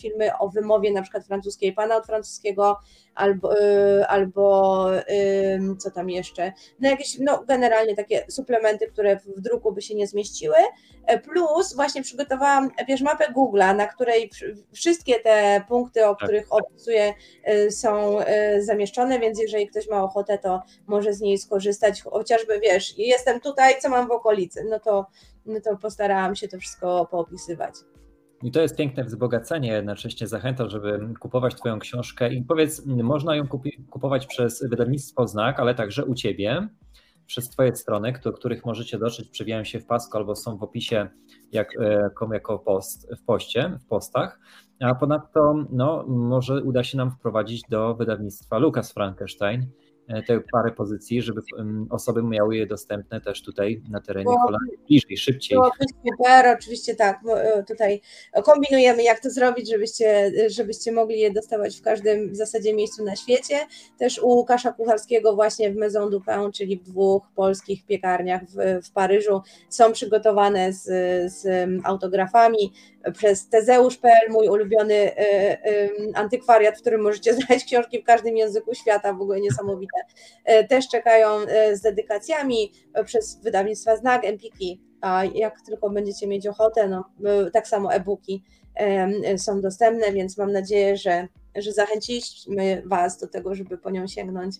[0.00, 2.76] filmy o wymowie na przykład francuskiej, pana od francuskiego,
[3.14, 3.54] albo,
[4.08, 4.86] albo
[5.78, 10.06] co tam jeszcze, no jakieś, no generalnie takie suplementy, które w druku by się nie
[10.06, 10.56] zmieściły,
[11.06, 14.30] e, plus właśnie przygotowałam, wiesz, mapę Google'a, na której
[14.72, 16.28] wszystkie te punkty, o tak.
[16.28, 17.14] których opisuję
[17.44, 22.60] e, są e, zamieszczone, więc jeżeli ktoś ma ochotę, to może z niej skorzystać, chociażby,
[22.60, 25.06] wiesz, jestem tutaj, co mam w okolicy, no to,
[25.46, 27.74] no to postarałam się to wszystko poopisywać.
[28.42, 32.34] I to jest piękne wzbogacenie, jednocześnie zachęta, żeby kupować Twoją książkę.
[32.34, 36.68] I powiedz, można ją kupi, kupować przez wydawnictwo Znak, ale także u Ciebie,
[37.26, 41.08] przez Twoje strony, do których możecie dotrzeć, przewijają się w pasku albo są w opisie
[41.52, 44.40] jak, e, jako post, w poście, w postach.
[44.80, 49.66] A ponadto no, może uda się nam wprowadzić do wydawnictwa Lukas Frankenstein,
[50.26, 51.40] te parę pozycji, żeby
[51.90, 55.58] osoby miały je dostępne też tutaj na terenie Holandii bliżej, szybciej.
[55.58, 58.00] Byłoby super, oczywiście tak, e, tutaj
[58.44, 63.16] kombinujemy jak to zrobić, żebyście, żebyście mogli je dostawać w każdym w zasadzie miejscu na
[63.16, 63.58] świecie.
[63.98, 68.90] Też u Łukasza Kucharskiego właśnie w Maison Dupin, czyli w dwóch polskich piekarniach w, w
[68.90, 70.84] Paryżu są przygotowane z,
[71.32, 72.72] z autografami
[73.12, 75.10] przez Tezeusz.pl, mój ulubiony
[76.14, 79.97] antykwariat, w którym możecie znaleźć książki w każdym języku świata, w ogóle niesamowite.
[80.50, 81.28] Y, też czekają
[81.72, 82.72] z dedykacjami
[83.04, 87.04] przez wydawnictwa Znak, Empiki, a jak tylko będziecie mieć ochotę, no,
[87.52, 88.42] tak samo e-booki
[89.36, 94.56] są dostępne, więc mam nadzieję, że, że zachęciliśmy Was do tego, żeby po nią sięgnąć.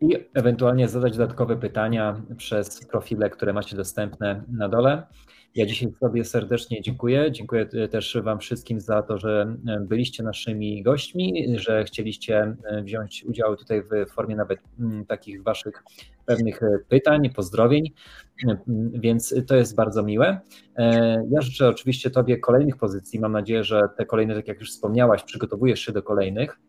[0.00, 5.06] I ewentualnie zadać dodatkowe pytania przez profile, które macie dostępne na dole.
[5.58, 7.32] Ja dzisiaj sobie serdecznie dziękuję.
[7.32, 13.24] Dziękuję też Wam wszystkim za to, że e, byliście naszymi gośćmi, że chcieliście e, wziąć
[13.24, 14.60] udział tutaj w formie nawet
[15.08, 15.82] takich Waszych
[16.26, 17.92] pewnych e, pytań, pozdrowień,
[18.92, 20.40] więc to jest bardzo miłe.
[21.30, 23.20] Ja życzę oczywiście Tobie kolejnych pozycji.
[23.20, 26.60] Mam nadzieję, że te kolejne, tak jak już wspomniałaś, przygotowujesz się do kolejnych.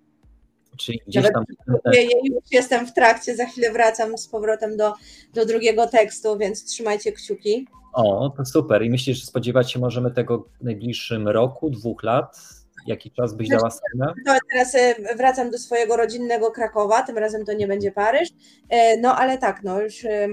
[0.77, 1.43] Czyli gdzieś tam.
[1.85, 4.93] Ja już jestem w trakcie, za chwilę wracam z powrotem do,
[5.33, 7.67] do drugiego tekstu, więc trzymajcie kciuki.
[7.93, 8.83] O, to super.
[8.83, 12.59] I myślisz, że spodziewać się możemy tego w najbliższym roku, dwóch lat?
[12.87, 14.13] Jaki czas byś dała scenę?
[14.25, 18.29] To teraz e, wracam do swojego rodzinnego Krakowa, tym razem to nie będzie Paryż.
[18.69, 20.27] E, no ale tak, no już e,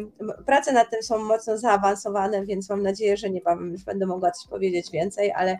[0.46, 4.50] prace nad tym są mocno zaawansowane, więc mam nadzieję, że niebawem już będę mogła coś
[4.50, 5.56] powiedzieć więcej, ale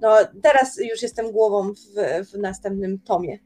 [0.00, 1.76] no teraz już jestem głową w,
[2.32, 3.38] w następnym tomie.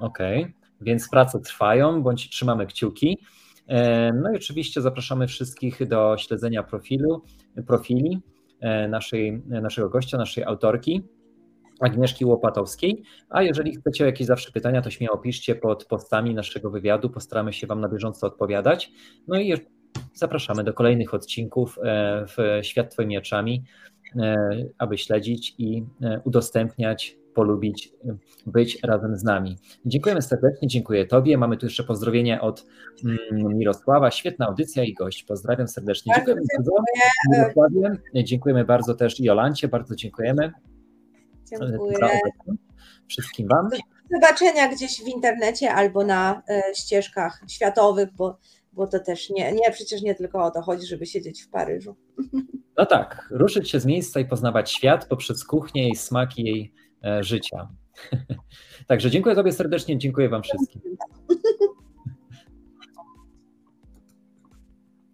[0.00, 0.52] Okej, okay.
[0.80, 3.18] więc prace trwają, bądź trzymamy kciuki.
[4.14, 7.22] No i oczywiście zapraszamy wszystkich do śledzenia profilu,
[7.66, 8.18] profili
[8.88, 11.02] naszej, naszego gościa, naszej autorki.
[11.80, 13.02] Agnieszki Łopatowskiej.
[13.30, 17.10] A jeżeli chcecie jakieś zawsze pytania, to śmiało piszcie pod postami naszego wywiadu.
[17.10, 18.92] Postaramy się Wam na bieżąco odpowiadać.
[19.28, 19.54] No i
[20.14, 21.78] zapraszamy do kolejnych odcinków
[22.36, 23.64] w Świat Twoimi oczami,
[24.78, 25.84] aby śledzić i
[26.24, 27.92] udostępniać polubić
[28.46, 29.56] być razem z nami.
[29.86, 31.38] Dziękujemy serdecznie, dziękuję Tobie.
[31.38, 32.66] Mamy tu jeszcze pozdrowienie od
[33.04, 34.10] mm, Mirosława.
[34.10, 35.24] Świetna audycja i gość.
[35.24, 36.14] Pozdrawiam serdecznie.
[36.16, 36.72] Dziękujemy bardzo.
[38.14, 40.52] Dziękujemy bardzo też Jolancie, bardzo dziękujemy.
[41.50, 41.98] Dziękuję.
[43.08, 43.68] Wszystkim Wam.
[43.68, 43.76] Do
[44.10, 48.38] zobaczenia gdzieś w internecie albo na e, ścieżkach światowych, bo,
[48.72, 51.96] bo to też nie, nie, przecież nie tylko o to chodzi, żeby siedzieć w Paryżu.
[52.76, 56.72] No tak, ruszyć się z miejsca i poznawać świat poprzez kuchnię i smaki jej
[57.20, 57.68] życia.
[58.86, 60.80] Także dziękuję Tobie serdecznie, dziękuję Wam wszystkim.